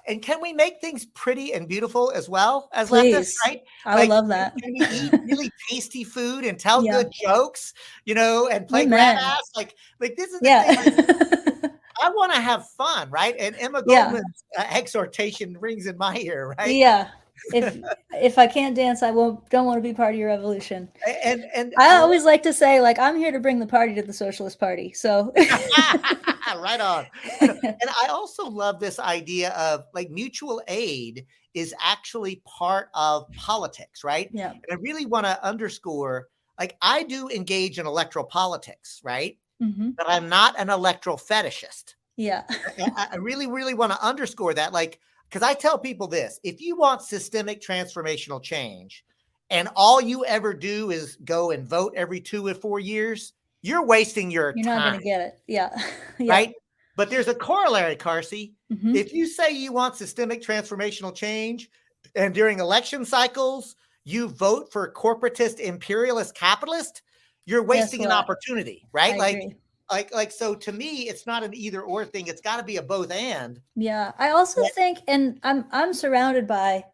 [0.08, 3.60] and can we make things pretty and beautiful as well as leftists, right?
[3.84, 4.54] I Like, love that.
[4.62, 6.92] Can we eat really tasty food and tell Yeah.
[6.92, 7.72] good jokes,
[8.04, 9.50] you know, and play grab ass?
[9.54, 10.92] Like, like this is the thing.
[10.96, 11.70] Yeah.
[12.02, 13.34] I want to have fun, right?
[13.38, 14.04] And Emma Yeah.
[14.04, 16.74] Goldman's uh, exhortation rings in my ear, right?
[16.74, 17.08] yeah.
[17.52, 17.78] If
[18.14, 20.88] if I can't dance, I won't don't want to be part of your revolution.
[21.24, 24.02] And and I always like to say, like, I'm here to bring the party to
[24.02, 24.92] the Socialist Party.
[24.92, 25.32] So
[26.56, 27.06] right on.
[27.40, 34.04] and I also love this idea of like mutual aid is actually part of politics,
[34.04, 34.28] right?
[34.32, 34.50] yeah.
[34.50, 39.38] And I really want to underscore like I do engage in electoral politics, right?
[39.60, 41.94] hmm But I'm not an electoral fetishist.
[42.16, 42.44] Yeah.
[42.78, 44.72] I I really, really want to underscore that.
[44.72, 49.04] Like, because I tell people this if you want systemic transformational change
[49.50, 53.84] and all you ever do is go and vote every two or four years, you're
[53.84, 54.76] wasting your You're time.
[54.76, 55.40] not going to get it.
[55.46, 55.70] Yeah.
[56.18, 56.32] yeah.
[56.32, 56.54] right?
[56.96, 58.52] But there's a corollary, Carsie.
[58.72, 58.96] Mhm.
[58.96, 61.70] If you say you want systemic transformational change
[62.14, 67.02] and during election cycles you vote for corporatist imperialist capitalist,
[67.44, 69.14] you're wasting an opportunity, right?
[69.14, 69.56] I like agree.
[69.90, 72.76] Like like so to me it's not an either or thing, it's got to be
[72.78, 73.60] a both and.
[73.74, 74.12] Yeah.
[74.18, 74.68] I also Yeah.
[74.74, 76.84] think, and I'm I'm surrounded by,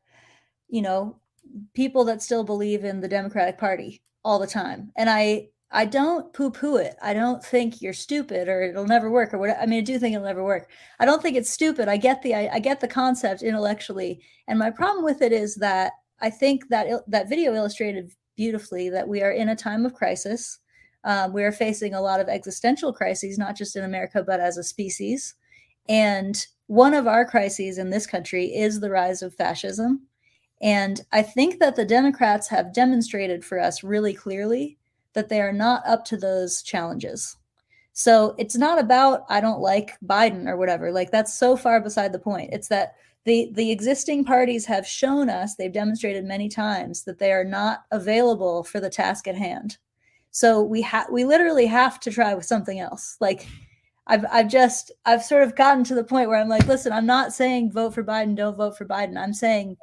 [0.69, 1.19] you know,
[1.75, 6.33] people that still believe in the Democratic Party all the time, and I I don't
[6.35, 6.97] poo poo it.
[7.03, 9.57] I don't think you're stupid or it'll never work or what.
[9.59, 10.71] I mean, I do think it'll never work.
[11.01, 11.89] I don't think it's stupid.
[11.89, 15.55] I get the I, I get the concept intellectually, and my problem with it is
[15.57, 19.95] that I think that that video illustrated beautifully that we are in a time of
[19.95, 20.59] crisis.
[21.05, 24.57] Um, we are facing a lot of existential crises, not just in America but as
[24.57, 25.35] a species.
[25.89, 30.07] And one of our crises in this country is the rise of fascism.
[30.61, 34.79] And I think that the Democrats have demonstrated for us really clearly
[35.13, 37.37] that they are not up to those challenges.
[37.93, 40.91] So it's not about I don't like Biden or whatever.
[40.93, 42.51] Like that's so far beside the point.
[42.53, 47.33] It's that the the existing parties have shown us, they've demonstrated many times that they
[47.33, 49.79] are not available for the task at hand.
[50.33, 53.17] So we have we literally have to try with something else.
[53.21, 53.47] Like
[54.07, 57.07] I've I've just I've sort of gotten to the point where I'm like, listen, I'm
[57.07, 59.17] not saying vote for Biden, don't vote for Biden.
[59.17, 59.77] I'm saying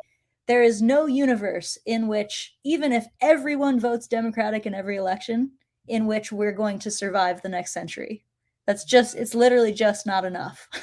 [0.49, 5.51] there is no universe in which, even if everyone votes Democratic in every election,
[5.87, 8.23] in which we're going to survive the next century.
[8.65, 10.67] That's just, it's literally just not enough.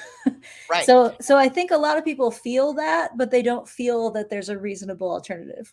[0.71, 0.85] Right.
[0.85, 4.29] So, so I think a lot of people feel that, but they don't feel that
[4.31, 5.73] there's a reasonable alternative.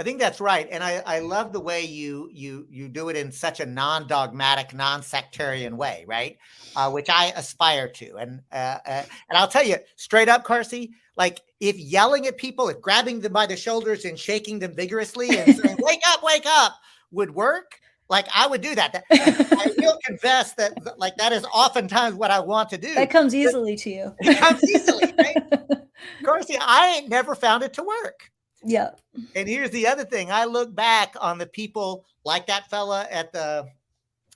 [0.00, 3.18] I think that's right, and I, I love the way you you you do it
[3.18, 6.38] in such a non-dogmatic, non-sectarian way, right?
[6.74, 10.92] Uh, which I aspire to, and uh, uh, and I'll tell you straight up, Carsie,
[11.18, 15.36] like if yelling at people, if grabbing them by the shoulders and shaking them vigorously
[15.36, 16.78] and saying "wake up, wake up"
[17.10, 18.94] would work, like I would do that.
[18.94, 19.04] That-
[19.52, 22.94] I will confess that like that is oftentimes what I want to do.
[22.94, 24.14] That comes easily to you.
[24.20, 25.36] It comes easily, right?
[26.24, 28.30] Carsie, I ain't never found it to work.
[28.64, 28.90] Yeah.
[29.34, 33.32] And here's the other thing: I look back on the people like that fella at
[33.32, 33.66] the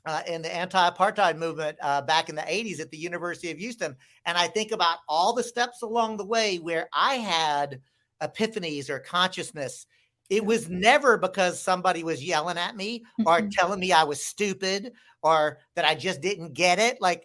[0.06, 3.96] uh, in the anti-apartheid movement uh, back in the '80s at the University of Houston,
[4.26, 7.80] and I think about all the steps along the way where I had
[8.22, 9.86] epiphanies or consciousness.
[10.30, 13.50] It was never because somebody was yelling at me or Mhm.
[13.52, 16.98] telling me I was stupid or that I just didn't get it.
[17.00, 17.24] Like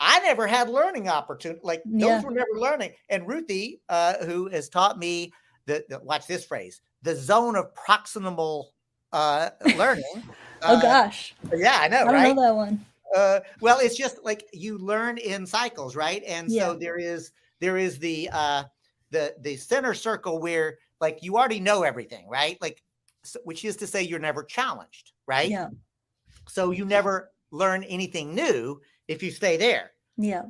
[0.00, 1.60] I never had learning opportunity.
[1.62, 2.22] Like those Yeah.
[2.22, 2.94] were never learning.
[3.08, 5.32] And Ruthie, uh, who has taught me
[5.66, 8.66] the, the watch this phrase, the zone of proximal
[9.12, 10.22] uh, learning.
[10.62, 11.34] Oh uh, gosh.
[11.54, 12.36] yeah, I know, I don't right?
[12.36, 12.86] know that one.
[13.16, 16.22] uh, well, it's just like you learn in cycles, right?
[16.26, 16.68] And Yeah.
[16.68, 18.64] so there is there is the uh,
[19.10, 22.56] the the center circle where like you already know everything, right?
[22.60, 22.82] Like,
[23.24, 25.50] so, which is to say, you're never challenged, right?
[25.50, 25.68] Yeah.
[26.48, 29.92] So you never learn anything new if you stay there.
[30.16, 30.42] Yeah.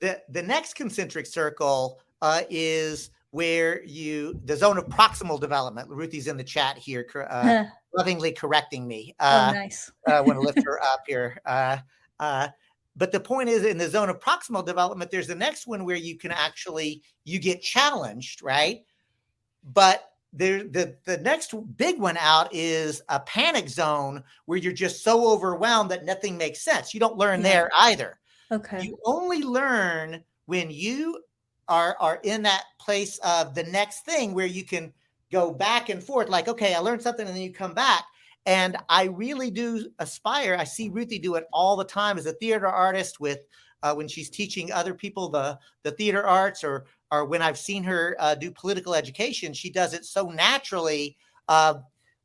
[0.00, 5.88] The the next concentric circle uh, is where you the zone of proximal development.
[5.88, 7.64] Ruthie's in the chat here, uh,
[7.96, 9.14] lovingly correcting me.
[9.20, 9.90] Uh, oh, nice.
[10.06, 11.40] I want to lift her up here.
[11.46, 11.78] Uh,
[12.18, 12.48] uh,
[12.96, 15.96] but the point is, in the zone of proximal development, there's the next one where
[15.96, 18.80] you can actually you get challenged, right?
[19.62, 25.04] But there, the the next big one out is a panic zone where you're just
[25.04, 26.92] so overwhelmed that nothing makes sense.
[26.92, 27.48] You don't learn Yeah.
[27.48, 28.18] there either.
[28.52, 28.82] Okay.
[28.82, 31.22] You only learn when you
[31.70, 34.92] are are in that place of the next thing where you can
[35.32, 36.28] go back and forth.
[36.28, 38.04] Like, okay, I learned something, and then you come back.
[38.46, 40.56] And I really do aspire.
[40.58, 43.38] I see Ruthie do it all the time as a theater artist with
[43.82, 47.84] uh, when she's teaching other people the the theater arts, or or when I've seen
[47.84, 51.16] her uh, do political education, she does it so naturally.
[51.48, 51.74] Uh,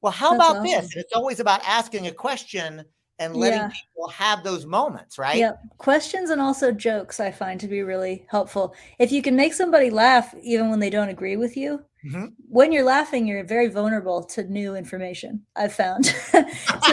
[0.01, 0.75] well, how That's about this?
[0.75, 0.89] awesome.
[0.93, 2.83] And it's always about asking a question
[3.19, 3.69] and letting Yeah.
[3.69, 5.37] people have those moments, right?
[5.37, 8.75] Yeah, questions and also jokes I find to be really helpful.
[8.99, 12.33] If you can make somebody laugh even when they don't agree with you, Mhm.
[12.49, 15.45] when you're laughing, you're very vulnerable to new information.
[15.55, 16.05] I've found.
[16.31, 16.43] so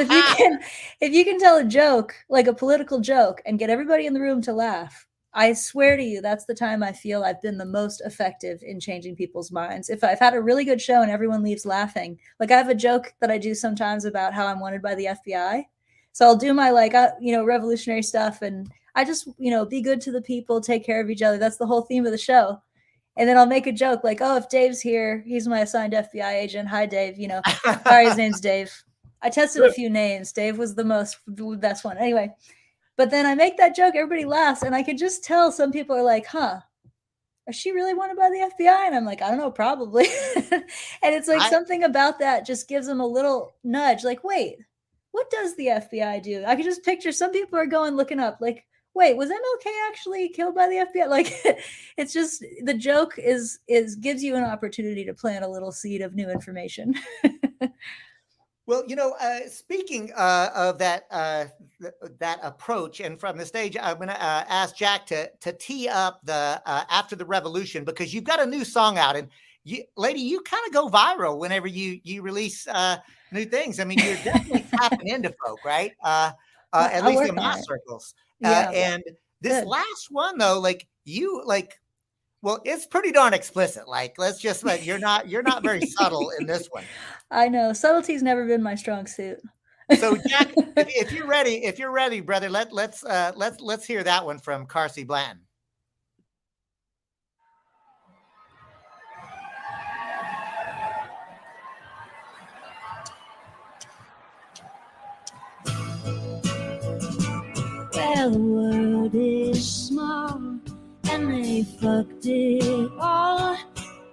[0.01, 0.61] if you can,
[1.01, 4.21] if you can tell a joke like a political joke and get everybody in the
[4.21, 7.65] room to laugh, I swear to you, that's the time I feel I've been the
[7.65, 9.89] most effective in changing people's minds.
[9.89, 12.75] If I've had a really good show and everyone leaves laughing, like I have a
[12.75, 15.67] joke that I do sometimes about how I'm wanted by the FBI.
[16.13, 19.65] So I'll do my like, uh, you know, revolutionary stuff, and I just, you know,
[19.65, 21.39] be good to the people, take care of each other.
[21.39, 22.61] That's the whole theme of the show.
[23.17, 26.33] And then I'll make a joke like, "Oh, if Dave's here, he's my assigned FBI
[26.35, 26.69] agent.
[26.69, 27.19] Hi, Dave.
[27.19, 27.41] You know,
[27.85, 28.73] sorry, his name's Dave.
[29.21, 30.33] I tested a few names.
[30.33, 31.99] Dave was the most the best one.
[31.99, 32.31] Anyway,
[32.97, 35.97] but then I make that joke, everybody laughs, and I can just tell some people
[35.97, 36.61] are like, "Huh."
[37.49, 38.87] Is she really wanted by the FBI?
[38.87, 40.07] And I'm like, I don't know, probably.
[40.37, 40.63] and
[41.03, 44.59] it's like I- something about that just gives them a little nudge, like, wait,
[45.13, 46.45] what does the FBI do?
[46.45, 50.29] I can just picture some people are going looking up, like, wait, was MLK actually
[50.31, 51.09] killed by the FBI?
[51.09, 51.33] Like,
[51.97, 56.01] it's just the joke is is gives you an opportunity to plant a little seed
[56.01, 56.95] of new information.
[58.65, 61.47] Well, you know, uh, speaking uh, of that uh,
[61.81, 65.53] th- that approach, and from the stage, I'm going to uh, ask Jack to to
[65.53, 69.29] tee up the uh, after the revolution because you've got a new song out, and
[69.65, 72.99] you, lady, you kind of go viral whenever you you release uh,
[73.33, 73.81] new things.
[73.81, 75.93] I mean, you're definitely tapping into folk, right?
[76.03, 76.33] Uh,
[76.73, 77.65] uh, at I'll least in my it.
[77.65, 78.15] circles.
[78.41, 78.69] Yeah.
[78.69, 79.03] Uh, and
[79.41, 79.69] this Good.
[79.69, 81.79] last one, though, like you, like,
[82.43, 83.89] well, it's pretty darn explicit.
[83.89, 86.85] Like, let's just like you're not you're not very subtle in this one.
[87.31, 89.41] I know subtlety's never been my strong suit.
[89.99, 93.85] So Jack, if, if you're ready, if you're ready, brother, let let's uh, let's let's
[93.85, 95.41] hear that one from Carsie Blanton.
[108.23, 110.39] The world is small
[111.11, 113.57] and they fucked it all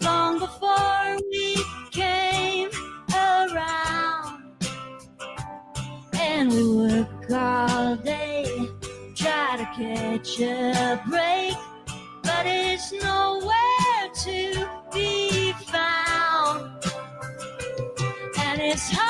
[0.02, 2.70] long before we came
[3.14, 4.56] around.
[6.20, 8.68] And we work all day,
[9.14, 11.54] try to catch a break,
[12.24, 16.84] but it's nowhere to be found.
[18.40, 19.09] And it's hard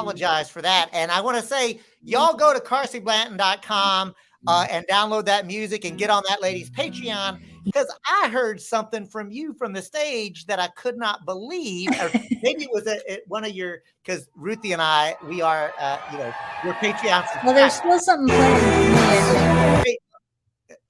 [0.00, 0.88] apologize for that.
[0.92, 4.14] And I want to say, y'all go to carsieblanton.com
[4.46, 9.06] uh, and download that music and get on that lady's Patreon because I heard something
[9.06, 11.90] from you from the stage that I could not believe.
[12.00, 12.10] Or
[12.42, 12.88] maybe it was
[13.26, 16.34] one of your, because Ruthie and I, we are, uh, you know,
[16.64, 17.44] we're Patreon.
[17.44, 18.98] Well, there's still something playing for me.
[18.98, 19.98] I think.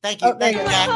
[0.02, 0.28] Thank you.
[0.28, 0.64] Oh, Thank you.
[0.64, 0.88] Jack.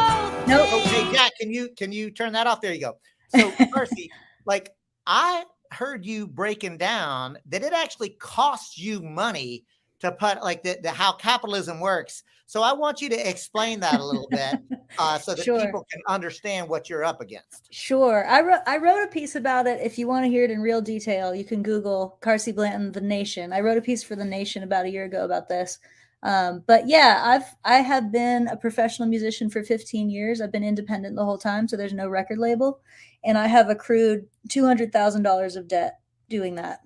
[0.47, 0.69] Nope.
[0.71, 2.63] Oh, hey, Jack, can you can you turn that off?
[2.63, 2.97] There you go.
[3.29, 4.11] So, Percy,
[4.47, 4.71] like
[5.07, 5.45] I
[5.75, 9.65] heard you breaking down that it actually costs you money
[10.01, 12.23] to put like the, the how capitalism works.
[12.47, 14.57] So I want you to explain that a little bit
[14.99, 15.59] uh, so that Sure.
[15.65, 17.73] people can understand what you're up against.
[17.73, 18.27] Sure.
[18.27, 19.81] I wrote I wrote a piece about it.
[19.81, 23.01] If you want to hear it in real detail, you can Google Carsie Blanton, The
[23.01, 23.53] Nation.
[23.53, 25.79] I wrote a piece for The Nation about a year ago about this.
[26.23, 30.41] Um, but yeah, I've I have been a professional musician for 15 years.
[30.41, 32.81] I've been independent the whole time, so there's no record label,
[33.25, 35.99] and I have accrued two hundred thousand dollars of debt
[36.29, 36.81] doing that.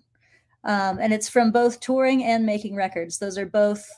[0.64, 3.18] Um, and it's from both touring and making records.
[3.18, 3.89] Those are both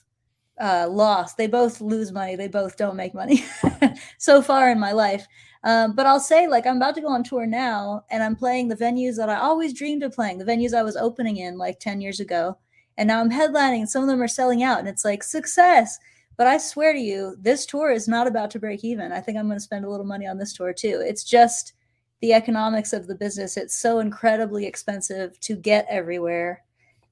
[0.60, 1.36] uh, lost.
[1.36, 2.36] They both lose money.
[2.36, 3.44] They both don't make money
[4.18, 5.26] so far in my life.
[5.64, 8.68] Um, but I'll say, like, I'm about to go on tour now, and I'm playing
[8.68, 11.80] the venues that I always dreamed of playing, the venues I was opening in like
[11.80, 12.56] 10 years ago.
[12.96, 15.98] And now I'm headlining, and some of them are selling out, and it's like success.
[16.36, 19.12] But I swear to you, this tour is not about to break even.
[19.12, 21.02] I think I'm going to spend a little money on this tour too.
[21.04, 21.74] It's just
[22.20, 23.56] the economics of the business.
[23.56, 26.62] It's so incredibly expensive to get everywhere.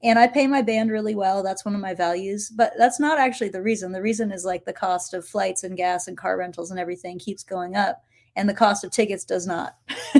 [0.01, 1.43] And I pay my band really well.
[1.43, 2.49] That's one of my values.
[2.49, 3.91] But that's not actually the reason.
[3.91, 7.19] The reason is like the cost of flights and gas and car rentals and everything
[7.19, 8.03] keeps going up
[8.35, 9.75] and the cost of tickets does not.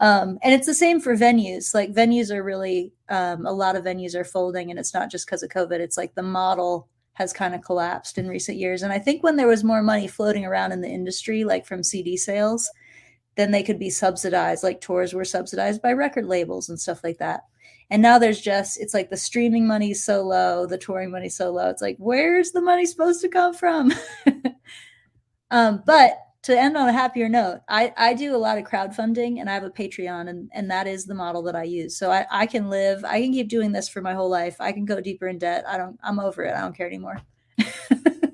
[0.00, 1.74] um, and it's the same for venues.
[1.74, 5.26] Like venues are really, um, a lot of venues are folding, and it's not just
[5.26, 5.80] because of COVID.
[5.80, 8.82] It's like the model has kind of collapsed in recent years.
[8.82, 11.82] And I think when there was more money floating around in the industry, like from
[11.82, 12.70] CD sales,
[13.38, 14.64] then they could be subsidized.
[14.64, 17.42] Like tours were subsidized by record labels and stuff like that.
[17.88, 21.52] And now there's just, it's like the streaming money's so low, the touring money's so
[21.52, 21.70] low.
[21.70, 23.94] It's like, where's the money supposed to come from?
[25.52, 29.38] um, but to end on a happier note, I, I do a lot of crowdfunding
[29.38, 31.96] and I have a Patreon and, and that is the model that I use.
[31.96, 34.56] So I, I can live, I can keep doing this for my whole life.
[34.58, 35.64] I can go deeper in debt.
[35.68, 36.54] I don't, I'm over it.
[36.54, 37.22] I don't care anymore.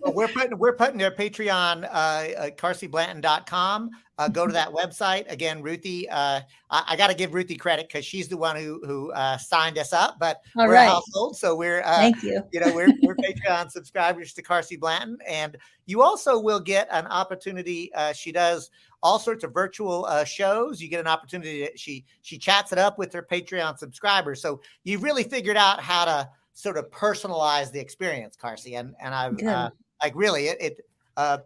[0.05, 3.91] Well, we're putting we're putting their Patreon, uh, uh carsieblanton.com.
[4.17, 6.09] Uh, go to that website again, Ruthie.
[6.09, 9.39] Uh, I, I got to give Ruthie credit because she's the one who who uh,
[9.39, 10.19] signed us up.
[10.21, 10.85] But All we're right.
[10.85, 12.43] a household, so we're uh, Thank you.
[12.53, 15.57] you know we're we're Patreon subscribers to Carsie Blanton, and
[15.87, 17.91] you also will get an opportunity.
[17.95, 18.71] Uh, she does
[19.03, 20.83] all sorts of virtual uh, shows.
[20.83, 21.67] You get an opportunity.
[21.67, 24.43] To, she she chats it up with her Patreon subscribers.
[24.43, 29.15] So you've really figured out how to sort of personalize the experience, Carsie, and and
[29.15, 29.71] I've uh,
[30.03, 30.61] like really it.
[30.61, 30.81] it
[31.17, 31.39] uh,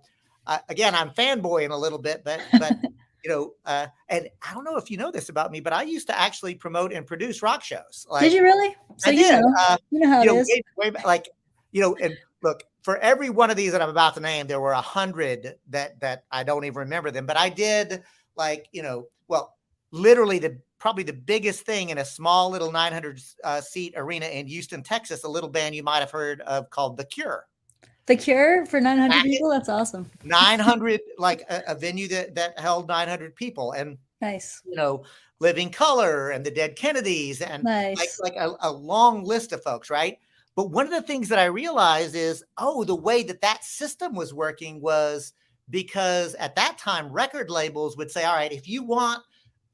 [0.46, 2.78] I, again, I'm fanboying a little bit, but but
[3.24, 5.82] you know, uh, and I don't know if you know this about me, but I
[5.82, 8.06] used to actually promote and produce rock shows.
[8.08, 8.76] Like, Did you really?
[8.96, 9.40] So I you did.
[9.40, 10.48] know, Uh, you know how you it know, is.
[10.76, 11.28] way, way like
[11.72, 14.60] you know, and look for every one of these that I'm about to name, there
[14.60, 18.02] were a hundred that that I don't even remember them, but I did
[18.36, 19.56] like you know, well,
[19.90, 24.46] literally the probably the biggest thing in a small little 900 uh, seat arena in
[24.46, 27.46] Houston, Texas, a little band you might have heard of called The Cure.
[28.06, 29.50] The Cure for 900 Back people?
[29.50, 30.10] That's awesome.
[30.24, 34.62] 900 like a, a venue that that held 900 people and Nice.
[34.64, 35.04] you know
[35.38, 38.18] living color and the dead kennedys and like Nice.
[38.20, 40.18] like a, a long list of folks right
[40.56, 44.16] but one of the things that i realized is oh the way that that system
[44.16, 45.34] was working was
[45.70, 49.22] because at that time record labels would say all right if you want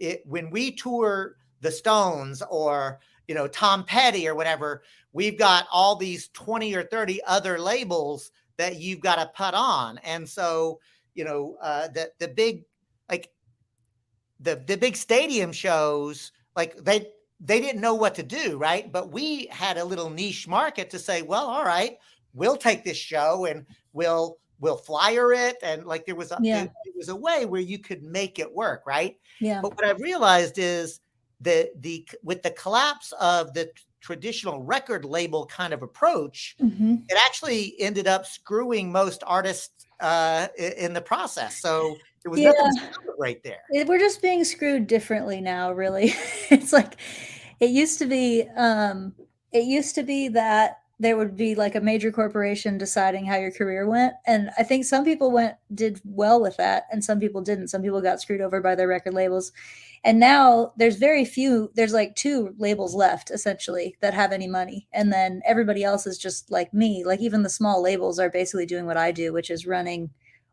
[0.01, 4.83] it when we tour the stones or you know tom petty or whatever
[5.15, 9.99] we've got all these 20 or 30 other labels that you've got to put on.
[9.99, 10.81] And so
[11.15, 12.65] you know uh the the big
[13.09, 13.31] like
[14.41, 17.07] the the big stadium shows like they
[17.41, 18.93] they didn't know what to do right?
[18.93, 21.97] But we had a little niche market to say well all right
[22.35, 26.63] we'll take this show and we'll we'll flyer it and like there was a Yeah.
[26.65, 29.61] it, it was a way where you could make it work right Yeah.
[29.61, 31.01] but what I've realized is
[31.41, 37.05] the the with the collapse of the traditional record label kind of approach, Mhm.
[37.09, 41.57] it actually ended up screwing most artists uh, in the process.
[41.63, 42.83] So there was nothing
[43.19, 43.63] right there.
[43.71, 46.13] It- we're just being screwed differently now really
[46.51, 46.97] it's like
[47.61, 49.15] it used to be um
[49.53, 53.51] it used to be that there would be like a major corporation deciding how your
[53.51, 57.43] career went and i think some people went did well with that and some people
[57.43, 57.69] didn't.
[57.69, 59.53] Some people got screwed over by their record labels.
[60.05, 64.87] And now there's very few there's like two labels left essentially that have any money
[64.93, 67.05] and then everybody else is just like me.
[67.05, 70.11] Like even the small labels are basically doing what i do which is running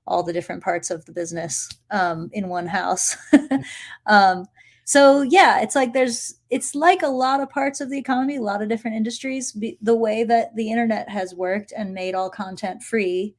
[0.07, 3.15] all the different parts of the business um, in one house.
[4.07, 4.45] um,
[4.91, 8.41] so yeah, it's like there's it's like a lot of parts of the economy, a
[8.41, 9.53] lot of different industries.
[9.53, 13.33] Be, the way that the internet has worked and made all content free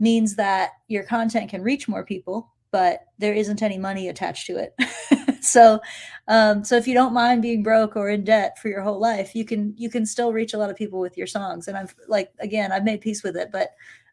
[0.00, 4.56] means that your content can reach more people, but there isn't any money attached to
[4.56, 5.40] it.
[5.40, 5.78] so
[6.26, 9.36] um, so if you don't mind being broke or in debt for your whole life,
[9.36, 11.68] you can you can still reach a lot of people with your songs.
[11.68, 13.70] And I'm like again, I've made peace with it, but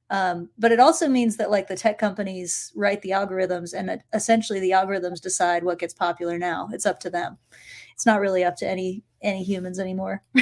[0.10, 4.04] um, but it also means that like the tech companies write the algorithms and it-
[4.14, 7.38] essentially the algorithms decide what gets popular now it's up to them
[7.94, 10.22] it's not really up to any any humans anymore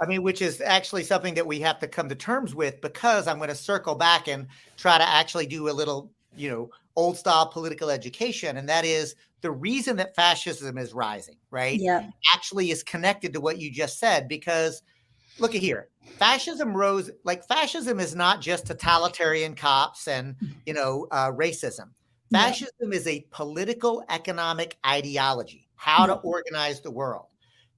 [0.00, 3.26] I mean, which is actually something that we have to come to terms with because
[3.26, 4.46] I'm going to circle back and
[4.76, 8.56] try to actually do a little, you know, old style political education.
[8.56, 11.78] And that is the reason that fascism is rising, right?
[11.78, 14.82] yeah Actually is connected to what you just said because
[15.38, 15.88] look at here.
[16.18, 20.36] Fascism rose like fascism is not just totalitarian cops and,
[20.66, 21.90] you know, uh, racism.
[22.30, 22.46] Yeah.
[22.46, 27.26] Fascism is a political economic ideology, how to organize the world.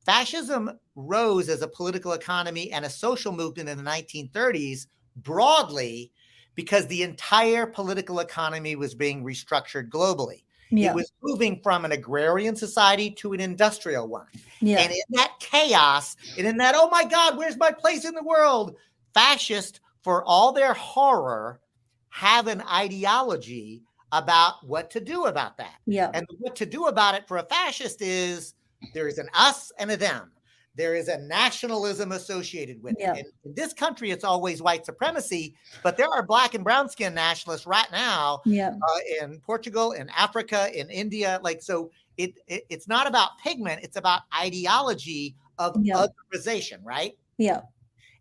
[0.04, 4.86] Fascism rose as a political economy and a social movement in the 1930s
[5.16, 6.10] broadly
[6.54, 10.42] because the entire political economy was being restructured globally.
[10.70, 14.26] Yeah It was moving from an agrarian society to an industrial one.
[14.60, 18.14] yeah And in that chaos, and in that, oh my God, where's my place in
[18.14, 18.76] the world?
[19.14, 21.60] Fascists, for all their horror,
[22.08, 25.76] have an ideology about what to do about that.
[25.86, 28.54] yeah And what to do about it for a fascist is
[28.94, 30.32] there is an us and a them.
[30.76, 33.14] There is a nationalism associated with Yeah.
[33.14, 33.26] it.
[33.44, 37.66] In this country, it's always white supremacy, but there are black and brown skin nationalists
[37.66, 41.40] right now yeah uh, in Portugal, in Africa, in India.
[41.42, 46.06] Like, so it, it it's not about pigment; it's about ideology of Yeah.
[46.32, 47.14] otherization, right?
[47.38, 47.62] yeah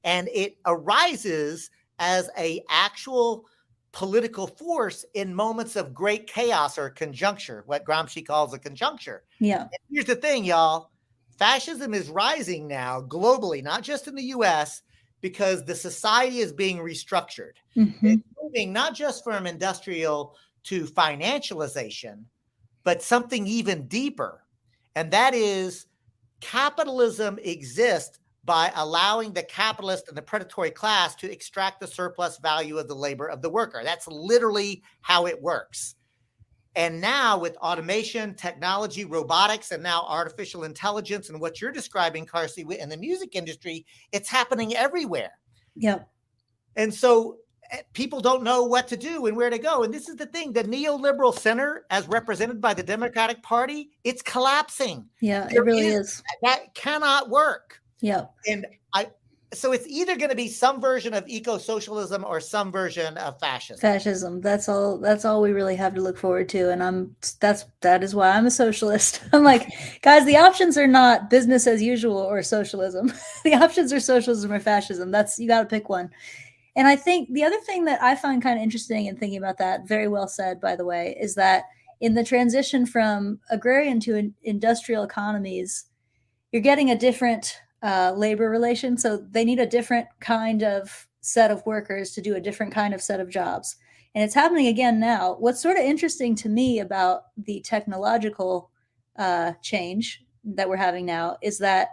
[0.03, 1.69] And it arises
[1.99, 3.45] as a actual
[3.91, 9.23] political force in moments of great chaos or conjuncture, what Gramsci calls a conjuncture.
[9.39, 10.91] yeah And here's the thing, y'all:
[11.39, 14.83] fascism is rising now globally, not just in the U.S.
[15.21, 17.99] Because the society is being restructured Mhm.
[18.03, 22.23] it's moving not just from industrial to financialization,
[22.83, 24.43] but something even deeper.
[24.95, 25.87] And that is
[26.41, 32.77] capitalism exists by allowing the capitalist and the predatory class to extract the surplus value
[32.77, 33.81] of the labor of the worker.
[33.83, 35.95] That's literally how it works.
[36.79, 42.63] And now, with automation, technology, robotics, and now artificial intelligence, and what you're describing, Carsie,
[42.83, 45.31] in the music industry, it's happening everywhere.
[45.75, 45.99] yeah
[46.77, 47.39] And so
[47.71, 49.83] eh, people don't know what to do and where to go.
[49.83, 54.21] And this is the thing the neoliberal center, as represented by the Democratic Party, it's
[54.21, 54.99] collapsing.
[55.19, 57.81] yeah it really is- is That cannot work.
[57.99, 58.65] yeah And
[59.51, 63.39] so it's either going to be some version of eco socialism or some version of
[63.39, 63.79] fascism.
[63.79, 64.41] fascism.
[64.41, 68.03] That's all that's all we really have to look forward to and i'm that's that
[68.03, 69.23] is why i'm a socialist.
[69.33, 69.71] I'm like
[70.01, 73.11] guys the options are not business as usual or socialism.
[73.43, 75.11] The options are socialism or fascism.
[75.11, 76.09] That's you got to pick one.
[76.75, 79.57] And i think the other thing that i find kind of interesting in thinking about
[79.57, 81.63] that very well said by the way is that
[82.01, 85.85] in the transition from agrarian to in- industrial economies
[86.51, 88.97] you're getting a different uh, labor relation.
[88.97, 92.93] So they need a different kind of set of workers to do a different kind
[92.93, 93.75] of set of jobs.
[94.15, 95.35] And it's happening again now.
[95.39, 98.71] What's sort of interesting to me about the technological
[99.17, 101.89] uh, change that we're having now is that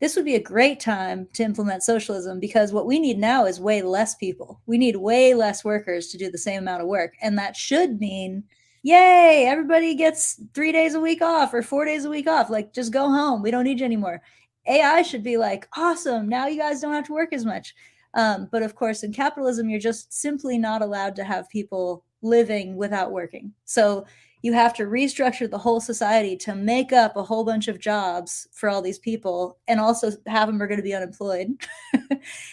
[0.00, 3.60] this would be a great time to implement socialism because what we need now is
[3.60, 4.60] way less people.
[4.66, 7.14] We need way less workers to do the same amount of work.
[7.20, 8.44] And that should mean,
[8.82, 12.48] yay, everybody gets three days a week off or four days a week off.
[12.48, 13.42] Like, just go home.
[13.42, 14.22] We don't need you anymore.
[14.66, 16.28] AI should be like, awesome.
[16.28, 17.74] Now you guys don't have to work as much.
[18.14, 22.76] Um, but of course, in capitalism, you're just simply not allowed to have people living
[22.76, 23.52] without working.
[23.64, 24.04] So
[24.42, 28.48] you have to restructure the whole society to make up a whole bunch of jobs
[28.52, 31.48] for all these people and also of them are going to be unemployed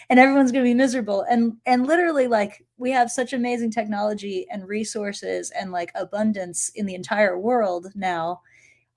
[0.09, 4.45] and everyone's going to be miserable and and literally like we have such amazing technology
[4.51, 8.41] and resources and like abundance in the entire world now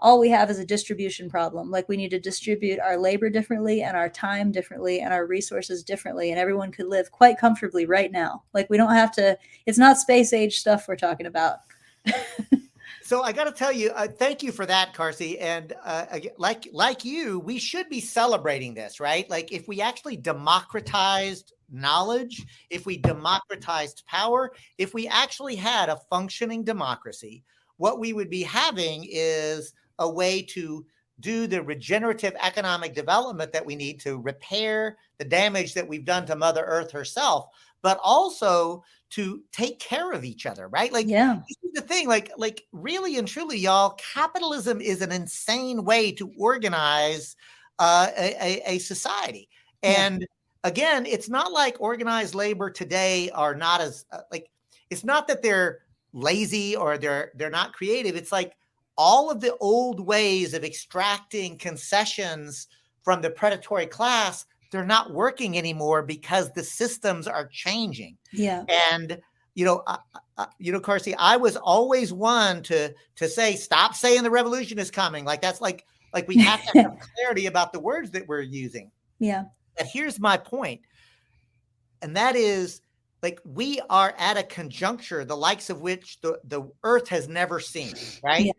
[0.01, 1.71] all we have is a distribution problem.
[1.71, 5.85] Like we need to distribute our labor differently and our time differently and our resources
[5.85, 6.31] differently.
[6.31, 8.43] And everyone could live quite comfortably right now.
[8.55, 11.59] Like we don't have to, it's not space age stuff we're talking about.
[13.03, 15.39] so I got to tell you, uh, thank you for that, Carsie.
[15.39, 16.07] And uh,
[16.39, 19.29] like like you, we should be celebrating this, right?
[19.29, 26.01] Like if we actually democratized knowledge, if we democratized power, if we actually had a
[26.09, 27.45] functioning democracy,
[27.77, 30.85] what we would be having is a way to
[31.21, 36.27] do the regenerative economic development that we need to repair the damage that we've done
[36.27, 37.47] to Mother Earth herself,
[37.83, 40.93] but also to take care of each other, right?
[40.93, 42.09] Like, yeah, this is the thing.
[42.09, 47.37] Like, like really and truly, y'all, capitalism is an insane way to organize
[47.79, 49.49] uh, a, a, a society,
[49.83, 50.27] and yeah.
[50.65, 54.51] again, it's not like organized labor today are not as uh, like.
[54.91, 55.81] It's not that they're
[56.13, 58.17] lazy or they're they're not creative.
[58.17, 58.55] It's like
[59.03, 62.67] all of the old ways of extracting concessions
[63.03, 68.17] from the predatory class they're not working anymore because the systems are changing.
[68.31, 68.65] Yeah.
[68.93, 69.19] And
[69.55, 69.97] you know uh,
[70.37, 74.79] uh, you know Carsie, i was always one to to say stop saying the revolution
[74.79, 75.25] is coming.
[75.25, 78.91] Like that's like like we have to have clarity about the words that we're using.
[79.19, 79.45] Yeah.
[79.79, 80.83] But here's my point
[82.03, 82.83] and that is
[83.23, 87.61] like we are at a conjuncture the likes of which the, the earth has never
[87.61, 88.45] seen right?
[88.47, 88.53] Yeah.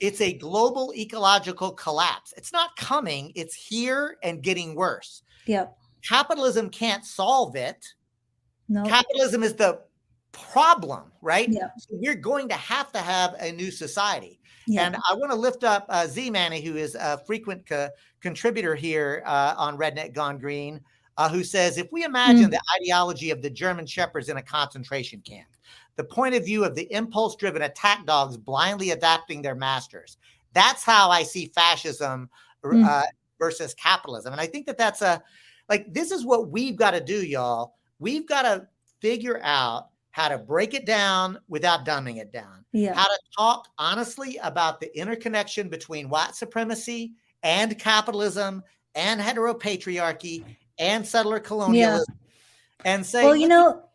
[0.00, 2.34] It's a global ecological collapse.
[2.36, 5.22] It's not coming, it's here and getting worse.
[5.46, 5.76] Yep.
[6.06, 7.86] Capitalism can't solve it.
[8.68, 8.84] No.
[8.84, 9.80] Capitalism is the
[10.32, 11.48] problem, right?
[11.48, 11.72] Yep.
[11.78, 14.40] So we're going to have to have a new society.
[14.66, 14.86] Yep.
[14.86, 17.88] And I want to lift up uh, Z Manny, who is a frequent co-
[18.20, 20.80] contributor here uh, on Redneck Gone Green,
[21.16, 22.50] uh, who says if we imagine mm.
[22.50, 25.48] the ideology of the German shepherds in a concentration camp,
[25.98, 30.16] the point of view of the impulse driven attack dogs blindly adapting their masters.
[30.54, 32.30] That's how I see fascism
[32.64, 32.88] mm.
[32.88, 33.02] uh,
[33.40, 34.32] versus capitalism.
[34.32, 35.20] And I think that that's a
[35.68, 37.74] like, this is what we've got to do, y'all.
[37.98, 38.68] We've got to
[39.00, 42.64] figure out how to break it down without dumbing it down.
[42.72, 42.94] Yeah.
[42.94, 48.62] How to talk honestly about the interconnection between white supremacy and capitalism
[48.94, 50.44] and heteropatriarchy
[50.78, 52.06] and settler colonialism.
[52.84, 52.92] Yeah.
[52.92, 53.87] And say, well, you know,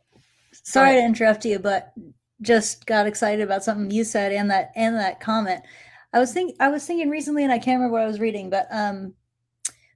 [0.64, 1.93] sorry to interrupt you, but
[2.41, 5.64] just got excited about something you said and that and that comment.
[6.11, 8.49] I was thinking I was thinking recently, and I can't remember what I was reading,
[8.49, 9.14] but um,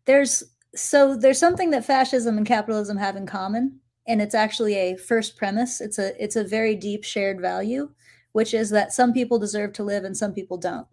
[0.05, 0.43] there's
[0.76, 5.38] so there's something that fascism and capitalism have in common, and it's actually a first
[5.38, 5.82] premise.
[5.82, 7.89] It's a it's a very deep shared value,
[8.32, 10.88] which is that some people deserve to live and some people don't.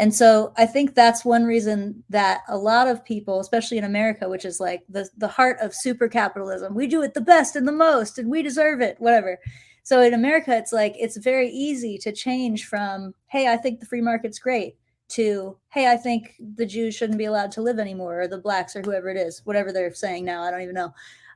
[0.00, 4.30] And so I think that's one reason that a lot of people, especially in America,
[4.30, 7.68] which is like the, the heart of super capitalism, we do it the best and
[7.68, 9.38] the most and we deserve it, whatever.
[9.82, 13.84] So in America, it's like it's very easy to change from, hey, I think the
[13.84, 14.76] free market's great
[15.08, 18.74] to, hey, I think the Jews shouldn't be allowed to live anymore, or the blacks,
[18.74, 20.94] or whoever it is, whatever they're saying now, I don't even know.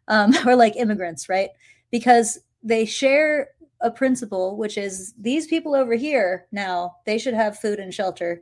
[0.08, 1.50] Um, or like immigrants, right?
[1.90, 3.48] Because they share
[3.82, 8.40] a principle, which is these people over here now, they should have food and shelter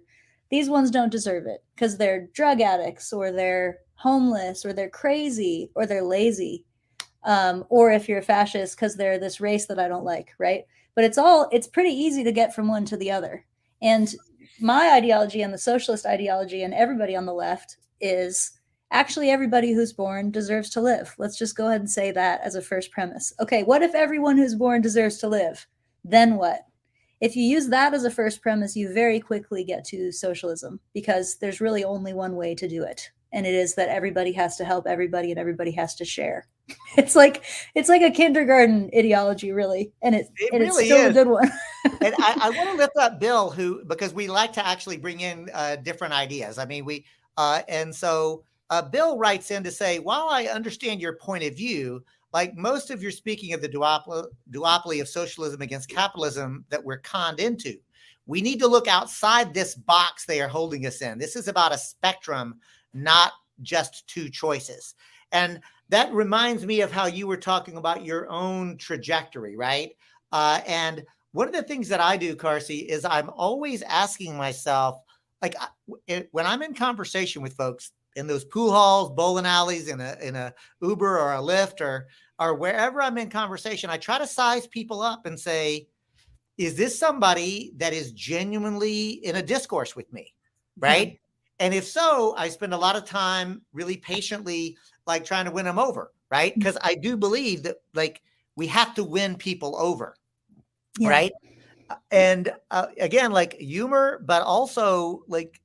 [0.52, 5.70] these ones don't deserve it because they're drug addicts or they're homeless or they're crazy
[5.74, 6.66] or they're lazy.
[7.24, 10.64] Um, or if you're a fascist because they're this race that I don't like, right?
[10.94, 13.46] But it's all, it's pretty easy to get from one to the other.
[13.80, 14.14] And
[14.60, 18.50] my ideology and the socialist ideology and everybody on the left is
[18.90, 21.14] actually everybody who's born deserves to live.
[21.16, 23.32] Let's just go ahead and say that as a first premise.
[23.40, 25.66] Okay, what if everyone who's born deserves to live?
[26.04, 26.66] Then what?
[27.22, 31.36] If you use that as a first premise, you very quickly get to socialism because
[31.36, 33.10] there's really only one way to do it.
[33.32, 36.48] And it is that everybody has to help everybody and everybody has to share.
[36.96, 37.42] It's like
[37.74, 41.10] it's like a kindergarten ideology, really, and it, it and really it's still is.
[41.10, 41.50] a good one.
[42.02, 45.20] and I, I want to lift up Bill, who because we like to actually bring
[45.20, 46.58] in uh, different ideas.
[46.58, 47.06] I mean, we
[47.38, 51.56] uh, and so uh, Bill writes in to say, while I understand your point of
[51.56, 56.98] view, like most of your speaking of the duopoly, of socialism against capitalism that we're
[56.98, 57.76] conned into.
[58.26, 61.18] We need to look outside this box they are holding us in.
[61.18, 62.60] This is about a spectrum,
[62.94, 64.94] not just two choices.
[65.32, 69.90] And that reminds me of how you were talking about your own trajectory, right?
[70.30, 74.98] Uh, and one of the things that I do, Carsie, is I'm always asking myself,
[75.40, 75.56] like
[76.30, 80.36] when I'm in conversation with folks, in those pool halls, bowling alleys, in a in
[80.36, 82.08] a Uber or a Lyft or
[82.38, 85.86] or wherever I'm in conversation, I try to size people up and say,
[86.58, 90.34] is this somebody that is genuinely in a discourse with me?
[90.78, 91.08] Right.
[91.08, 91.16] Mm-hmm.
[91.60, 95.64] And if so, I spend a lot of time really patiently like trying to win
[95.64, 96.12] them over.
[96.30, 96.54] Right.
[96.54, 96.80] Because mm.
[96.82, 98.22] I do believe that like
[98.56, 100.16] we have to win people over.
[100.98, 101.08] Yeah.
[101.08, 101.32] Right.
[102.10, 105.61] and uh, again, like humor, but also like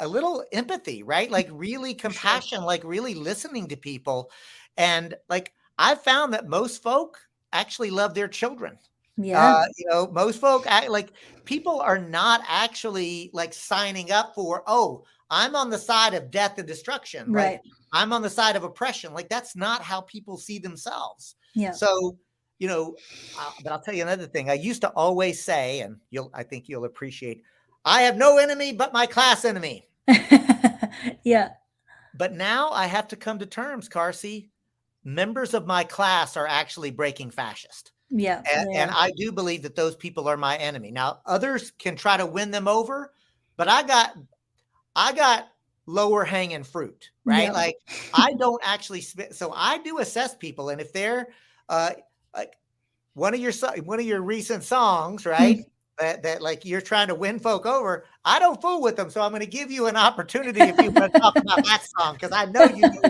[0.00, 1.30] a little empathy, right?
[1.30, 2.66] Like really compassion, sure.
[2.66, 4.30] like really listening to people.
[4.76, 7.18] And like I've found that most folk
[7.52, 8.78] actually love their children.
[9.16, 9.56] Yeah.
[9.56, 11.12] Uh, you know, most folk act, like
[11.44, 16.58] people are not actually like signing up for, oh, I'm on the side of death
[16.58, 17.30] and destruction.
[17.30, 17.52] Right.
[17.52, 17.60] Like,
[17.92, 19.12] I'm on the side of oppression.
[19.12, 21.34] Like that's not how people see themselves.
[21.54, 21.72] Yeah.
[21.72, 22.16] So,
[22.58, 22.96] you know,
[23.38, 24.48] uh, but I'll tell you another thing.
[24.48, 27.42] I used to always say, and you'll, I think you'll appreciate,
[27.84, 29.88] I have no enemy but my class enemy.
[31.24, 31.50] yeah.
[32.14, 34.48] But now I have to come to terms, Carsie.
[35.04, 37.92] Members of my class are actually breaking fascist.
[38.10, 38.82] Yeah and, yeah.
[38.82, 40.90] and I do believe that those people are my enemy.
[40.90, 43.12] Now, others can try to win them over,
[43.56, 44.14] but I got,
[44.96, 45.48] I got
[45.86, 47.44] lower hanging fruit, right?
[47.44, 47.52] Yeah.
[47.52, 47.76] Like
[48.12, 51.28] I don't actually, so I do assess people, and if they're,
[51.68, 51.92] uh,
[52.34, 52.54] like
[53.14, 53.52] one of your
[53.84, 55.64] one of your recent songs, right?
[56.00, 58.04] That, that like you're trying to win folk over.
[58.24, 60.90] I don't fool with them, so I'm going to give you an opportunity if you
[60.90, 62.82] want to talk about that song because I know you.
[62.82, 63.00] Know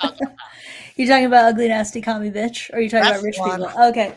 [0.00, 0.28] talking.
[0.96, 3.62] You're talking about ugly, nasty, commie bitch, or are you talking That's about rich one.
[3.62, 3.84] people?
[3.86, 4.14] Okay,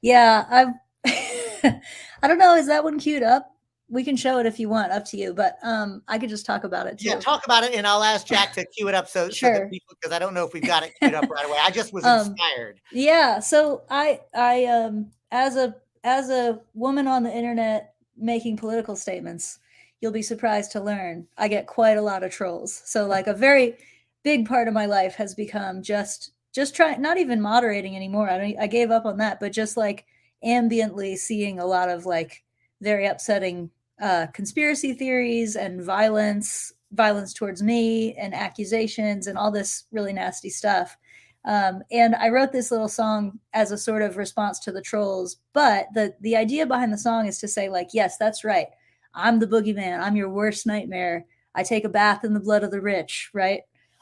[0.00, 0.68] yeah, I've.
[2.22, 2.54] I don't know.
[2.54, 3.50] Is that one queued up?
[3.88, 4.92] We can show it if you want.
[4.92, 5.34] Up to you.
[5.34, 7.08] But um, I could just talk about it too.
[7.08, 9.52] Yeah, talk about it, and I'll ask Jack to cue it up so, so Sure.
[9.58, 11.58] that people because I don't know if we've got it queued up right away.
[11.60, 12.80] I just was Um, inspired.
[12.92, 13.40] Yeah.
[13.40, 15.74] So I I um as a
[16.04, 19.58] as a woman on the internet making political statements,
[20.00, 22.82] you'll be surprised to learn I get quite a lot of trolls.
[22.84, 23.76] So like a very
[24.22, 28.30] big part of my life has become just just trying not even moderating anymore.
[28.30, 30.04] I I gave up on that, but just like
[30.44, 32.44] ambiently seeing a lot of like
[32.82, 39.84] very upsetting uh conspiracy theories and violence violence towards me and accusations and all this
[39.90, 40.96] really nasty stuff
[41.44, 45.36] um, and I wrote this little song as a sort of response to the trolls.
[45.52, 48.68] But the the idea behind the song is to say, like, yes, that's right.
[49.14, 50.00] I'm the boogeyman.
[50.00, 51.26] I'm your worst nightmare.
[51.54, 53.60] I take a bath in the blood of the rich, right?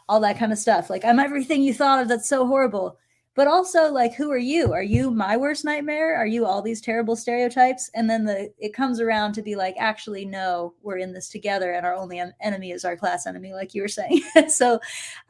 [0.08, 0.88] All that kind of stuff.
[0.88, 2.98] Like, I'm everything you thought of that's so horrible.
[3.34, 4.72] But also, like, who are you?
[4.74, 6.14] Are you my worst nightmare?
[6.16, 7.90] Are you all these terrible stereotypes?
[7.94, 11.72] And then the it comes around to be like, actually, no, we're in this together,
[11.72, 14.22] and our only enemy is our class enemy, like you were saying.
[14.48, 14.74] so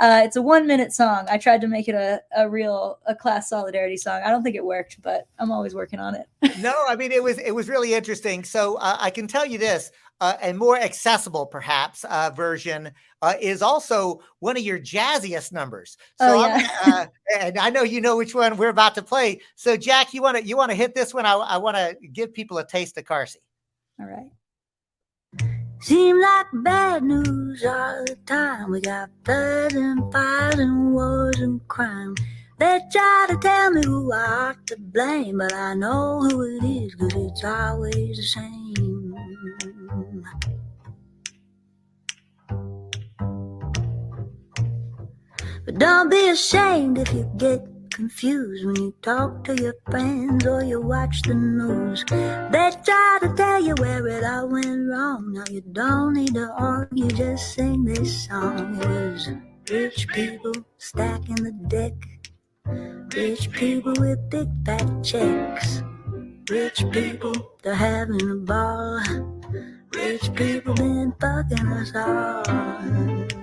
[0.00, 1.26] uh, it's a one minute song.
[1.30, 4.22] I tried to make it a, a real a class solidarity song.
[4.24, 6.26] I don't think it worked, but I'm always working on it.
[6.60, 8.42] no, I mean it was it was really interesting.
[8.42, 9.92] So uh, I can tell you this,
[10.22, 12.92] uh, and more accessible perhaps uh, version
[13.22, 15.96] uh, is also one of your jazziest numbers.
[16.20, 16.68] So Oh, I'm, yeah.
[16.84, 17.06] uh,
[17.40, 19.40] and I know you know which one we're about to play.
[19.56, 21.26] So Jack, you want to you want to hit this one?
[21.26, 23.42] I, I want to give people a taste of Carsie.
[23.98, 24.30] All right.
[25.80, 28.70] Seem like bad news all the time.
[28.70, 32.14] We got blood and fires and wars and crime.
[32.60, 36.62] They try to tell me who I ought to blame, but I know who it
[36.64, 39.01] is, cause it's always the same.
[45.64, 50.64] But don't be ashamed if you get confused when you talk to your friends or
[50.64, 52.04] you watch the news.
[52.08, 55.32] They try to tell you where it all went wrong.
[55.32, 58.80] Now you don't need to argue, just sing this song.
[58.80, 59.30] It was
[59.70, 61.92] rich people stacking the deck,
[63.14, 65.82] rich people with big fat checks,
[66.50, 69.00] rich people they're having a ball,
[69.94, 73.41] rich people been fucking us all.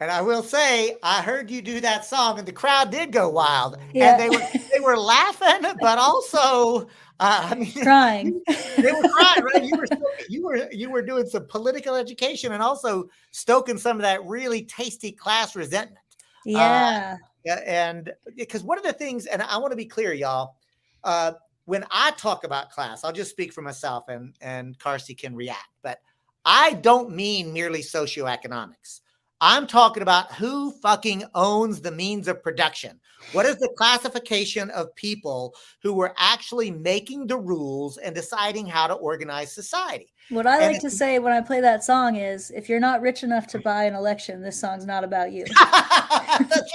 [0.00, 3.28] And I will say, I heard you do that song, and the crowd did go
[3.28, 4.12] wild, Yeah.
[4.12, 4.42] and they were
[4.72, 6.88] they were laughing, but also,
[7.20, 8.42] uh, I mean, Crying.
[8.76, 9.64] they were crying, right?
[9.64, 9.86] You were
[10.28, 14.64] you were you were doing some political education and also stoking some of that really
[14.64, 15.98] tasty class resentment.
[16.44, 17.16] Yeah.
[17.44, 20.56] Yeah, and because one of the things, and I want to be clear, y'all,
[21.04, 21.32] uh,
[21.66, 25.68] when I talk about class, I'll just speak for myself, and and Carsie can react,
[25.82, 26.00] but
[26.44, 29.00] I don't mean merely socioeconomics.
[29.46, 32.98] I'm talking about who fucking owns the means of production.
[33.32, 38.86] What is the classification of people who were actually making the rules and deciding how
[38.86, 40.14] to organize society?
[40.30, 43.02] what I and like to say when I play that song is if you're not
[43.02, 45.44] rich enough to buy an election, this song's not about you.
[45.60, 46.72] That's.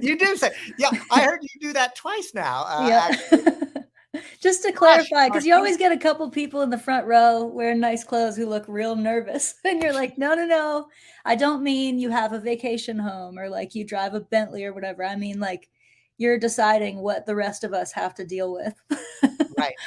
[0.00, 0.90] You do say, yeah.
[1.12, 2.64] I heard you do that twice now.
[2.66, 3.54] Uh, yeah.
[4.40, 7.80] Just to clarify, because you always get a couple people in the front row wearing
[7.80, 9.54] nice clothes who look real nervous.
[9.64, 10.88] And you're like, no, no, no.
[11.24, 14.72] I don't mean you have a vacation home or like you drive a Bentley or
[14.72, 15.04] whatever.
[15.04, 15.68] I mean, like,
[16.16, 18.74] you're deciding what the rest of us have to deal with.
[19.58, 19.74] right.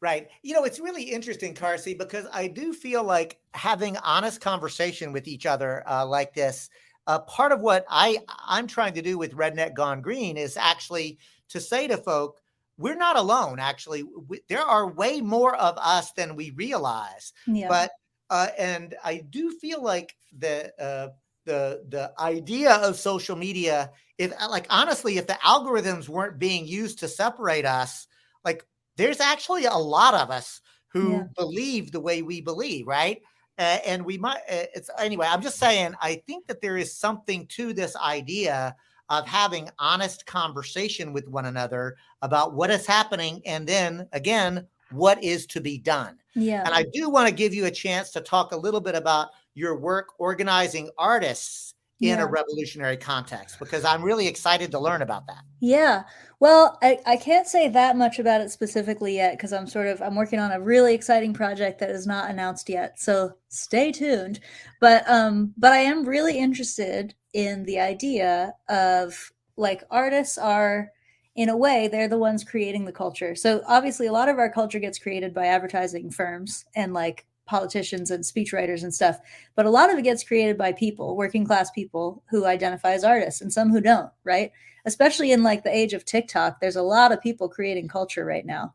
[0.00, 0.28] Right.
[0.42, 5.26] You know, it's really interesting, Carsie, because I do feel like having honest conversation with
[5.26, 6.68] each other uh, like this.
[7.06, 11.18] Uh, part of what I I'm trying to do with Redneck Gone Green is actually
[11.48, 12.42] to say to folk,
[12.76, 13.58] we're not alone.
[13.58, 17.32] Actually, we, there are way more of us than we realize.
[17.46, 17.68] Yeah.
[17.68, 17.90] But
[18.30, 21.08] uh, and I do feel like the uh,
[21.44, 26.98] the the idea of social media, if like honestly, if the algorithms weren't being used
[27.00, 28.06] to separate us,
[28.44, 28.64] like
[28.96, 31.24] there's actually a lot of us who Yeah.
[31.36, 33.20] believe the way we believe, right?
[33.58, 34.38] Uh, and we might.
[34.50, 35.26] Uh, it's anyway.
[35.30, 35.94] I'm just saying.
[36.00, 38.74] I think that there is something to this idea
[39.08, 45.22] of having honest conversation with one another about what is happening, and then again, what
[45.22, 46.16] is to be done.
[46.34, 46.62] yeah.
[46.64, 49.28] And I do want to give you a chance to talk a little bit about
[49.54, 52.22] your work organizing artists in Yeah.
[52.22, 55.42] a revolutionary context because I'm really excited to learn about that.
[55.60, 56.02] Yeah.
[56.40, 60.02] Well, I, I can't say that much about it specifically yet because I'm sort of
[60.02, 62.98] I'm working on a really exciting project that is not announced yet.
[63.00, 64.40] So stay tuned.
[64.80, 70.90] But um but I am really interested in the idea of like artists are
[71.36, 73.34] in a way they're the ones creating the culture.
[73.34, 78.10] So obviously a lot of our culture gets created by advertising firms and like politicians
[78.10, 79.18] and speechwriters and stuff
[79.54, 83.04] but a lot of it gets created by people working class people who identify as
[83.04, 84.50] artists and some who don't right
[84.86, 88.46] especially in like the age of tiktok there's a lot of people creating culture right
[88.46, 88.72] now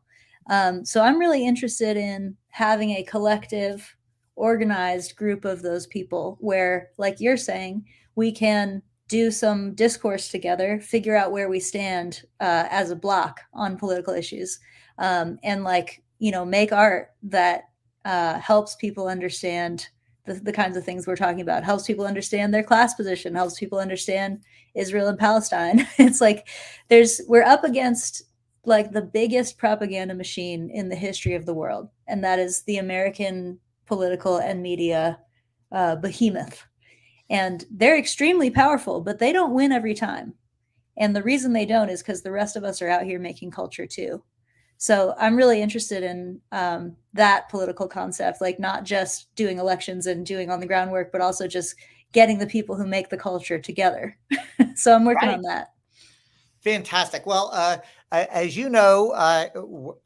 [0.50, 3.96] um, so i'm really interested in having a collective
[4.36, 7.84] organized group of those people where like you're saying
[8.20, 13.40] we can do some discourse together figure out where we stand uh, as a block
[13.54, 14.60] on political issues
[14.98, 17.62] um, and like you know make art that
[18.04, 19.88] uh, helps people understand
[20.26, 23.58] the, the kinds of things we're talking about helps people understand their class position helps
[23.58, 24.40] people understand
[24.74, 25.88] israel and palestine.
[25.98, 26.46] It's like
[26.88, 28.24] there's we're up against
[28.66, 32.76] like the biggest propaganda machine in the history of the world and that is the
[32.76, 35.18] american political and media
[35.72, 36.66] uh, behemoth
[37.30, 40.34] and they're extremely powerful but they don't win every time
[40.98, 43.50] and the reason they don't is because the rest of us are out here making
[43.50, 44.22] culture too
[44.82, 50.24] so I'm really interested in um, that political concept, like not just doing elections and
[50.24, 51.74] doing on the groundwork, but also just
[52.12, 54.16] getting the people who make the culture together.
[54.76, 55.34] so I'm working Right.
[55.36, 55.74] on that.
[56.60, 57.24] Fantastic.
[57.24, 57.78] Well, uh,
[58.12, 59.46] as you know, uh,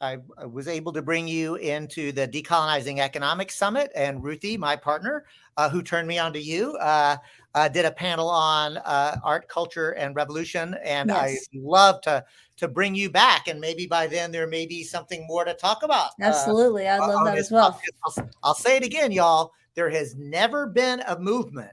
[0.01, 4.77] I, I was able to bring you into the Decolonizing Economics Summit, and Ruthie, my
[4.77, 5.25] partner,
[5.57, 7.17] uh, who turned me on to you, uh,
[7.55, 10.77] uh, did a panel on uh, art, culture, and revolution.
[10.85, 12.25] And I love to
[12.57, 15.83] to bring you back, and maybe by then there may be something more to talk
[15.83, 16.11] about.
[16.21, 16.87] Absolutely.
[16.87, 17.81] I'd love that as well.
[18.05, 19.53] I'll, I'll say it again, y'all.
[19.75, 21.73] There has never been a movement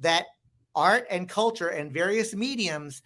[0.00, 0.26] that
[0.74, 3.02] art and culture and various mediums,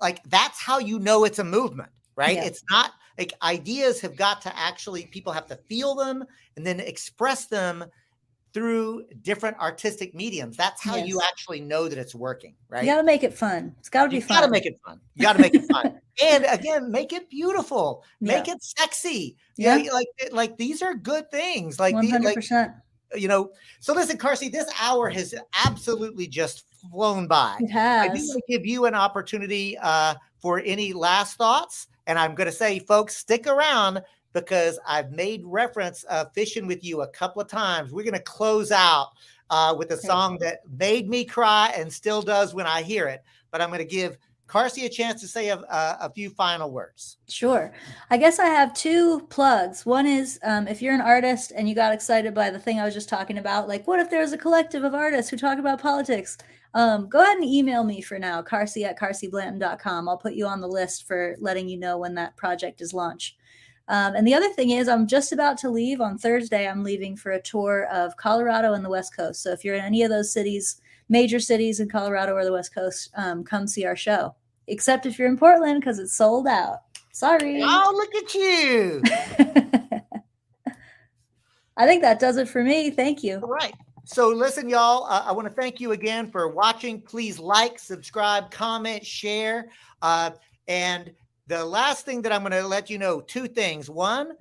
[0.00, 2.36] like that's how you know it's a movement, right?
[2.36, 2.44] Yeah.
[2.44, 6.24] It's not like ideas have got to actually, people have to feel them
[6.56, 7.84] and then express them
[8.52, 10.56] through different artistic mediums.
[10.56, 12.82] That's how you actually know that it's working, right?
[12.82, 13.74] You got to make it fun.
[13.78, 14.36] It's got to be You fun.
[14.38, 15.00] got to make it fun.
[15.14, 16.00] You got to make it fun.
[16.24, 18.02] and again, make it beautiful.
[18.20, 18.54] Make Yeah.
[18.54, 19.36] it sexy.
[19.56, 19.76] Yeah.
[19.92, 21.78] Like, like these are good things.
[21.78, 22.72] Like, One the, hundred like percent.
[23.14, 23.50] You know.
[23.80, 25.34] So listen, Carsie, this hour has
[25.64, 27.56] absolutely just flown by.
[27.60, 28.10] It has.
[28.10, 32.34] I do want to give you an opportunity uh, for any last thoughts, and I'm
[32.34, 34.02] going to say, folks, stick around
[34.32, 36.04] because I've made reference
[36.34, 37.92] fishing with you a couple of times.
[37.92, 39.08] We're going to close out
[39.50, 43.22] uh, with a song that made me cry and still does when I hear it.
[43.50, 44.16] But I'm going to give
[44.50, 47.18] Carsie a chance to say a, a, a few final words.
[47.28, 47.72] Sure.
[48.10, 49.86] I guess I have two plugs.
[49.86, 52.84] One is um, if you're an artist and you got excited by the thing I
[52.84, 55.58] was just talking about, like what if there was a collective of artists who talk
[55.58, 56.36] about politics?
[56.74, 60.08] Um, go ahead and email me for now, carsie at carsieblanton.com.
[60.08, 63.36] I'll put you on the list for letting you know when that project is launched.
[63.86, 66.66] Um, and the other thing is, I'm just about to leave on Thursday.
[66.66, 69.42] I'm leaving for a tour of Colorado and the West Coast.
[69.42, 72.74] So if you're in any of those cities, major cities in Colorado or the West
[72.74, 74.34] Coast, um, come see our show.
[74.70, 76.78] Except if you're in Portland because it's sold out.
[77.12, 77.60] Sorry.
[77.62, 79.02] Oh, look at you.
[81.76, 82.90] I think that does it for me.
[82.90, 83.40] Thank you.
[83.42, 83.74] All right.
[84.04, 87.00] So, listen, y'all, uh, I want to thank you again for watching.
[87.00, 89.68] Please like, subscribe, comment, share.
[90.02, 90.30] Uh,
[90.68, 91.12] and
[91.48, 93.90] the last thing that I'm going to let you know two things.
[93.90, 94.32] One,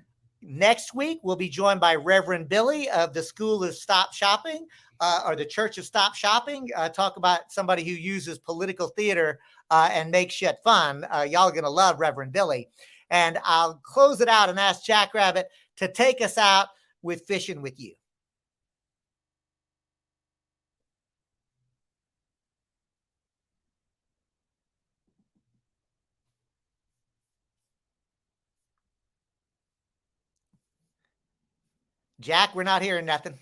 [0.44, 4.68] next week we'll be joined by Reverend Billy of the School of Stop Shopping
[5.00, 6.70] uh, or the Church of Stop Shopping.
[6.76, 9.40] Uh, talk about somebody who uses political theater
[9.72, 11.06] uh, and makes shit fun.
[11.12, 12.70] Uh, y'all to love Reverend Billy.
[13.10, 15.48] And I'll close it out and ask Jackrabbit
[15.78, 16.68] to take us out
[17.02, 17.94] with fishing with you.
[32.20, 33.40] Jack, we're not hearing nothing.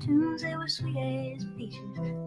[0.00, 1.80] Tunes, they were sweet as peaches.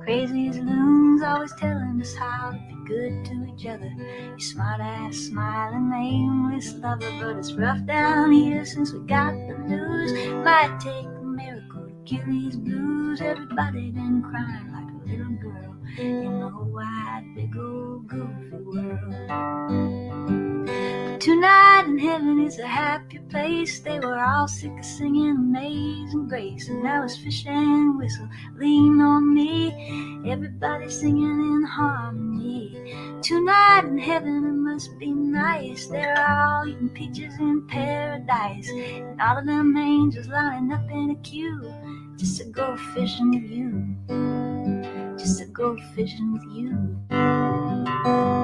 [0.04, 3.90] Crazy as loons, always telling us how to be good to each other.
[3.90, 9.58] You smart ass, smiling, nameless lover, but it's rough down here since we got the
[9.68, 10.12] news.
[10.44, 13.22] Might take a miracle to cure these blues.
[13.22, 20.49] Everybody been crying like a little girl in the whole wide, big old goofy world.
[21.20, 23.82] Tonight in heaven is a happy place.
[23.82, 28.30] They were all sick of singing Amazing Grace, and that was fish and whistle.
[28.56, 33.20] Lean on me, everybody singing in harmony.
[33.22, 35.88] Tonight in heaven it must be nice.
[35.88, 41.16] They're all eating peaches in paradise, and all of them angels lining up in a
[41.16, 41.70] queue
[42.16, 48.39] just to go fishing with you, just to go fishing with you.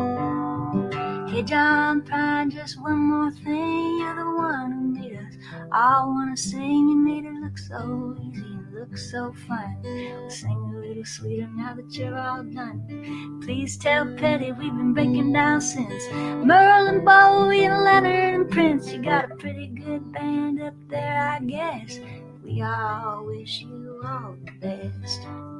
[1.43, 3.97] Prine, just one more thing.
[3.99, 5.33] You're the one who made us
[5.71, 6.89] all wanna sing.
[6.89, 9.77] You made it look so easy look so fun.
[9.83, 13.39] We'll sing a little sweeter now that you're all done.
[13.43, 18.91] Please tell Petty we've been breaking down since Merle and Bowie and Leonard and Prince.
[18.91, 21.99] You got a pretty good band up there, I guess.
[22.43, 25.54] We all wish you all the best.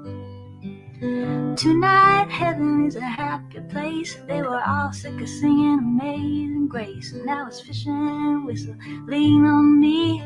[1.01, 4.15] Tonight, heaven is a happy place.
[4.27, 7.11] They were all sick of singing Amazing Grace.
[7.11, 8.75] And now it's Fish and Whistle.
[9.05, 10.21] Lean on me.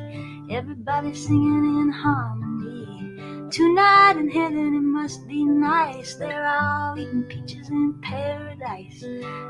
[0.52, 3.50] Everybody singing in harmony.
[3.50, 6.14] Tonight in heaven, it must be nice.
[6.16, 9.04] They're all eating peaches in paradise.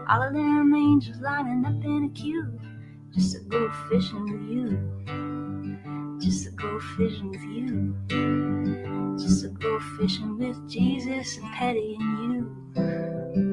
[0.08, 2.58] All of them angels lining up in a queue
[3.14, 5.99] just to go fishing with you.
[6.22, 7.96] Just to go fishing with you
[9.20, 13.49] just to go fishing with Jesus and Petty and you.